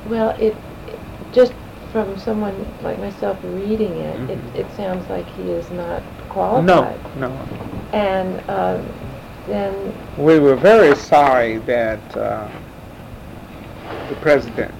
well, 0.08 0.30
it, 0.38 0.54
it- 0.86 1.00
just 1.32 1.54
from 1.90 2.16
someone 2.16 2.54
like 2.84 3.00
myself 3.00 3.36
reading 3.42 3.96
it, 3.96 4.16
Mhm. 4.16 4.54
it, 4.54 4.60
it 4.60 4.70
sounds 4.76 5.10
like 5.10 5.26
he 5.30 5.50
is 5.50 5.72
not 5.72 6.00
No, 6.28 6.28
qualified. 6.28 7.00
no. 7.16 7.32
And, 7.92 8.40
um, 8.48 8.86
then, 9.48 9.92
We 10.16 10.38
were 10.38 10.54
very 10.54 10.94
sorry 10.94 11.58
that 11.58 12.16
uh, 12.16 12.46
the 14.08 14.14
president, 14.20 14.72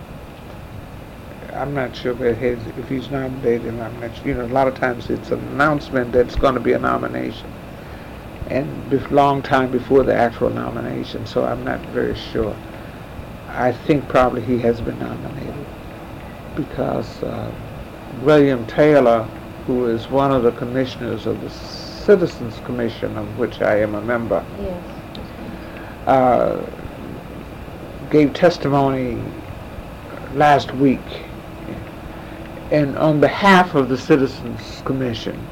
I'm 1.58 1.74
not 1.74 1.96
sure 1.96 2.24
if, 2.24 2.38
his, 2.38 2.64
if 2.78 2.88
he's 2.88 3.10
nominated, 3.10 3.78
I'm 3.80 4.00
not 4.00 4.14
sure, 4.16 4.28
you 4.28 4.34
know, 4.34 4.44
a 4.44 4.46
lot 4.46 4.68
of 4.68 4.76
times 4.76 5.10
it's 5.10 5.32
an 5.32 5.40
announcement 5.48 6.12
that's 6.12 6.36
going 6.36 6.54
to 6.54 6.60
be 6.60 6.72
a 6.72 6.78
nomination. 6.78 7.52
And 8.46 8.92
a 8.92 9.08
long 9.08 9.42
time 9.42 9.72
before 9.72 10.04
the 10.04 10.14
actual 10.14 10.50
nomination, 10.50 11.26
so 11.26 11.44
I'm 11.44 11.64
not 11.64 11.80
very 11.86 12.14
sure. 12.14 12.56
I 13.48 13.72
think 13.72 14.08
probably 14.08 14.40
he 14.42 14.58
has 14.60 14.80
been 14.80 14.98
nominated 15.00 15.66
because 16.54 17.22
uh, 17.24 17.52
William 18.22 18.64
Taylor, 18.66 19.24
who 19.66 19.86
is 19.86 20.08
one 20.08 20.30
of 20.30 20.44
the 20.44 20.52
commissioners 20.52 21.26
of 21.26 21.40
the 21.40 21.50
Citizens 21.50 22.58
Commission, 22.64 23.18
of 23.18 23.36
which 23.36 23.60
I 23.60 23.80
am 23.80 23.96
a 23.96 24.00
member, 24.00 24.44
yes. 24.60 24.84
uh, 26.06 26.64
gave 28.10 28.32
testimony 28.32 29.20
last 30.34 30.72
week 30.76 31.00
and 32.70 32.96
on 32.98 33.20
behalf 33.20 33.74
of 33.74 33.88
the 33.88 33.96
Citizens 33.98 34.82
Commission 34.84 35.46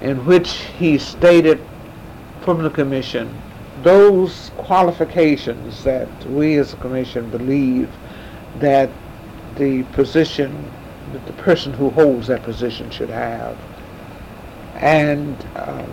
in 0.00 0.24
which 0.24 0.50
he 0.78 0.98
stated 0.98 1.60
from 2.42 2.62
the 2.62 2.70
commission 2.70 3.32
those 3.82 4.50
qualifications 4.56 5.82
that 5.84 6.08
we 6.26 6.56
as 6.56 6.72
a 6.72 6.76
commission 6.76 7.28
believe 7.30 7.90
that 8.58 8.88
the 9.56 9.82
position 9.94 10.70
that 11.12 11.26
the 11.26 11.32
person 11.34 11.72
who 11.72 11.90
holds 11.90 12.26
that 12.26 12.42
position 12.42 12.90
should 12.90 13.10
have 13.10 13.56
and 14.76 15.36
uh, 15.56 15.84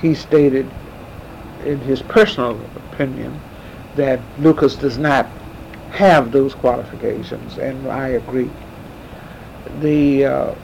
he 0.00 0.14
stated 0.14 0.68
in 1.64 1.78
his 1.80 2.02
personal 2.02 2.58
opinion 2.92 3.38
that 3.96 4.20
Lucas 4.38 4.76
does 4.76 4.96
not 4.96 5.26
have 5.90 6.30
those 6.30 6.54
qualifications, 6.54 7.58
and 7.58 7.88
I 7.88 8.08
agree. 8.08 8.50
The 9.80 10.24
uh, 10.24 10.54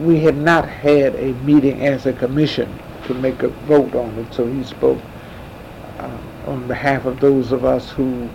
we 0.00 0.20
had 0.20 0.36
not 0.36 0.68
had 0.68 1.14
a 1.16 1.32
meeting 1.44 1.86
as 1.86 2.06
a 2.06 2.12
commission 2.12 2.78
to 3.06 3.14
make 3.14 3.42
a 3.42 3.48
vote 3.48 3.94
on 3.94 4.18
it, 4.18 4.32
so 4.32 4.46
he 4.46 4.64
spoke 4.64 5.00
uh, 5.98 6.18
on 6.46 6.66
behalf 6.66 7.04
of 7.04 7.20
those 7.20 7.52
of 7.52 7.64
us 7.64 7.90
who 7.90 8.28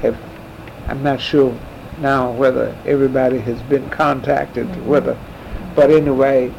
have. 0.00 0.18
I'm 0.88 1.02
not 1.02 1.20
sure 1.20 1.56
now 2.00 2.32
whether 2.32 2.76
everybody 2.86 3.38
has 3.38 3.60
been 3.62 3.88
contacted, 3.90 4.66
Mhm. 4.66 4.84
whether, 4.86 5.16
but 5.76 5.90
anyway, 5.90 6.50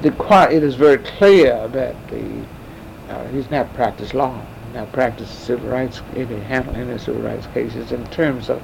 the 0.00 0.12
it 0.50 0.62
is 0.62 0.74
very 0.74 0.98
clear 0.98 1.68
that 1.68 1.94
the 2.08 2.24
uh, 3.12 3.24
he's 3.32 3.50
not 3.50 3.72
practiced 3.74 4.14
law, 4.14 4.40
not 4.74 4.90
practiced 4.92 5.44
civil 5.44 5.68
rights, 5.68 6.00
any 6.16 6.40
handle 6.40 6.74
any 6.74 6.96
civil 6.98 7.22
rights 7.22 7.46
cases 7.52 7.92
in 7.92 8.04
terms 8.06 8.48
of 8.48 8.62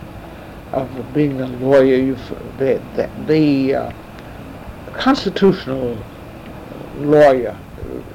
of 0.72 0.88
being 1.14 1.40
a 1.40 1.46
lawyer. 1.46 1.96
You've, 1.96 2.28
the 2.58 2.80
the, 2.94 3.10
the 3.26 3.74
uh, 3.74 3.92
constitutional 4.92 5.96
lawyer 6.96 7.56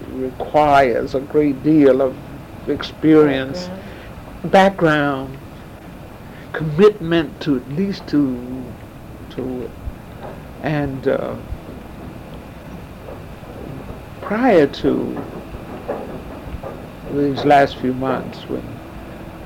requires 0.09 1.15
a 1.15 1.21
great 1.21 1.61
deal 1.63 2.01
of 2.01 2.15
experience, 2.67 3.67
Background. 4.43 4.51
background, 4.51 5.37
commitment 6.51 7.41
to 7.41 7.57
at 7.57 7.69
least 7.69 8.07
to 8.07 8.63
to 9.31 9.69
and 10.61 11.07
uh, 11.07 11.35
prior 14.21 14.65
to 14.67 15.21
these 17.13 17.43
last 17.45 17.77
few 17.77 17.93
months 17.93 18.39
when 18.49 18.63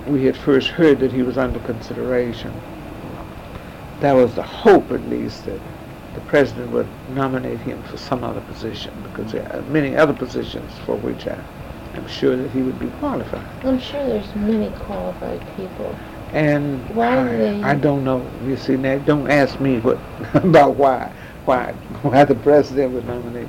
we 0.08 0.24
had 0.26 0.38
first 0.38 0.70
heard 0.70 1.00
that 1.00 1.12
he 1.12 1.22
was 1.22 1.38
under 1.38 1.60
consideration, 1.60 2.54
there 4.00 4.16
was 4.16 4.36
the 4.36 4.44
hope 4.44 4.92
at 4.92 5.08
least 5.10 5.46
that 5.46 5.60
the 6.14 6.22
president 6.22 6.72
would 6.72 6.88
nominate 7.14 7.60
him 7.60 7.82
for 7.84 7.98
some 7.98 8.24
other 8.24 8.42
position 8.42 8.94
because 9.04 9.32
there 9.32 9.52
are 9.56 9.62
many 9.64 9.96
other 9.96 10.14
positions 10.14 10.72
for 10.86 10.96
which 10.98 11.28
I 11.28 11.38
am 11.96 12.08
sure 12.08 12.36
that 12.36 12.50
he 12.52 12.62
would 12.62 12.80
be 12.80 12.88
qualified. 13.00 13.46
I'm 13.64 13.80
sure 13.80 14.06
there's 14.06 14.36
many 14.36 14.70
qualified 14.80 15.42
people. 15.56 15.96
And 16.34 16.84
Why 16.96 17.24
do 17.24 17.38
they- 17.38 17.62
I, 17.64 17.72
I 17.72 17.76
don't 17.76 18.04
know. 18.04 18.26
You 18.46 18.58
see, 18.58 18.76
now 18.76 18.98
don't 19.00 19.30
ask 19.30 19.60
me 19.60 19.80
what 19.80 19.98
about 20.34 20.76
why 20.76 21.12
why 21.46 21.72
why 22.02 22.26
the 22.26 22.36
president 22.36 22.94
would 22.94 23.08
nominate 23.08 23.48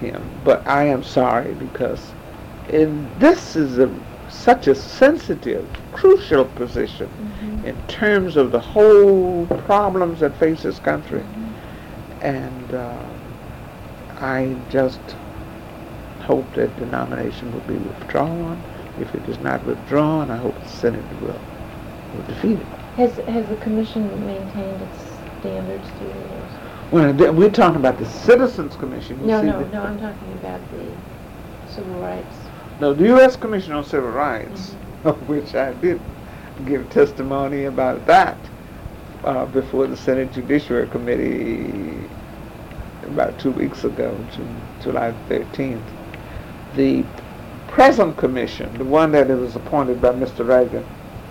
him. 0.00 0.22
But 0.44 0.66
I 0.66 0.84
am 0.84 1.02
sorry 1.02 1.54
because 1.54 2.12
in 2.68 3.08
this 3.18 3.56
is 3.56 3.78
a 3.78 3.88
such 4.30 4.68
a 4.68 4.74
sensitive, 4.74 5.66
crucial 5.92 6.44
position 6.44 7.08
Mhm. 7.42 7.64
in 7.64 7.76
terms 7.88 8.36
of 8.36 8.52
the 8.52 8.60
whole 8.60 9.46
problems 9.66 10.20
that 10.20 10.34
face 10.36 10.62
this 10.62 10.78
country. 10.78 11.20
Mhm. 11.20 12.24
And 12.24 12.74
uh, 12.74 12.92
I 14.20 14.54
just 14.68 15.00
hope 16.26 16.52
that 16.54 16.76
the 16.78 16.86
nomination 16.86 17.52
will 17.52 17.60
be 17.60 17.74
withdrawn. 17.76 18.62
If 19.00 19.14
it 19.14 19.28
is 19.28 19.38
not 19.40 19.64
withdrawn, 19.66 20.30
I 20.30 20.36
hope 20.36 20.60
the 20.62 20.68
Senate 20.68 21.04
will, 21.20 21.34
will 22.14 22.22
defeat 22.28 22.58
it. 22.60 22.66
Has, 22.96 23.16
has 23.28 23.46
the 23.48 23.56
commission 23.56 24.02
maintained 24.26 24.82
its 24.82 25.02
standards 25.40 25.88
through 25.98 26.08
the 26.08 26.14
years? 26.14 26.52
Well, 27.18 27.32
we're 27.32 27.50
talking 27.50 27.76
about 27.76 27.98
the 27.98 28.06
Citizens 28.06 28.76
Commission. 28.76 29.20
You 29.20 29.26
No, 29.28 29.42
no, 29.42 29.60
no, 29.72 29.82
I'm 29.82 29.98
talking 29.98 30.32
about 30.34 30.60
the 30.72 31.72
civil 31.72 32.00
rights. 32.00 32.36
No, 32.80 32.94
the 32.94 33.04
U.S. 33.08 33.36
Commission 33.36 33.74
on 33.74 33.84
Civil 33.84 34.08
Rights, 34.08 34.74
of 35.04 35.28
which 35.28 35.54
I 35.54 35.74
did 35.74 36.00
give 36.64 36.88
testimony 36.88 37.64
about 37.64 38.06
that 38.06 38.38
uh, 39.22 39.44
before 39.46 39.86
the 39.86 39.96
Senate 39.96 40.32
Judiciary 40.32 40.88
Committee 40.88 42.08
about 43.02 43.38
two 43.38 43.50
weeks 43.50 43.84
ago, 43.84 44.16
June, 44.34 44.60
July 44.82 45.12
13th. 45.28 45.82
The 46.74 47.04
present 47.68 48.16
commission, 48.16 48.72
the 48.78 48.84
one 48.84 49.12
that 49.12 49.28
was 49.28 49.56
appointed 49.56 50.00
by 50.00 50.10
Mr. 50.10 50.48
Reagan, 50.48 50.86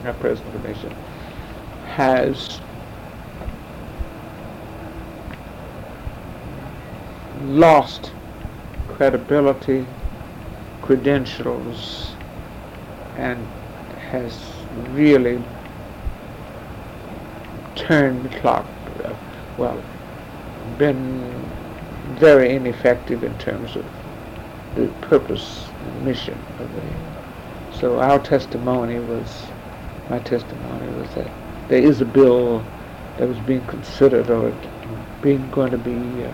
our 0.06 0.14
present 0.14 0.52
commission, 0.52 0.92
has 1.88 2.62
lost 7.42 8.12
credibility, 8.88 9.86
credentials, 10.90 12.16
and 13.16 13.38
has 14.10 14.40
really 14.88 15.38
turned 17.76 18.26
the 18.26 18.40
clock, 18.40 18.66
uh, 19.06 19.14
well, 19.56 19.80
been 20.80 21.14
very 22.18 22.56
ineffective 22.56 23.24
in 23.24 23.38
terms 23.38 23.76
of 23.76 23.86
the 24.74 24.88
purpose 25.08 25.68
and 25.86 26.04
mission 26.04 26.44
of 26.58 26.74
the. 26.74 26.82
So 27.78 28.00
our 28.00 28.18
testimony 28.18 28.98
was, 28.98 29.46
my 30.10 30.18
testimony 30.18 30.88
was 30.98 31.14
that 31.14 31.30
there 31.68 31.84
is 31.84 32.02
a 32.02 32.06
bill 32.06 32.66
that 33.18 33.28
was 33.28 33.38
being 33.42 33.68
considered 33.68 34.32
or 34.32 34.52
being 35.22 35.52
going 35.52 35.70
to 35.70 35.78
be 35.78 36.26
uh, 36.26 36.32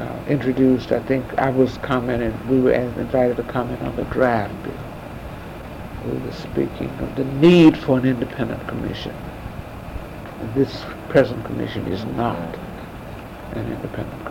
uh, 0.00 0.24
introduced. 0.28 0.92
I 0.92 1.00
think 1.00 1.24
I 1.38 1.50
was 1.50 1.76
commenting, 1.78 2.32
we 2.48 2.60
were 2.60 2.72
invited 2.72 3.36
to 3.38 3.42
comment 3.44 3.82
on 3.82 3.96
the 3.96 4.04
draft 4.04 4.54
bill. 4.62 4.72
We 6.12 6.18
were 6.20 6.32
speaking 6.32 6.88
of 7.00 7.14
the 7.16 7.24
need 7.24 7.76
for 7.76 7.98
an 7.98 8.04
independent 8.04 8.66
commission. 8.68 9.14
And 10.40 10.54
this 10.54 10.84
present 11.08 11.44
commission 11.44 11.86
is 11.88 12.04
not 12.16 12.56
an 13.52 13.72
independent 13.72 14.10
commission. 14.10 14.27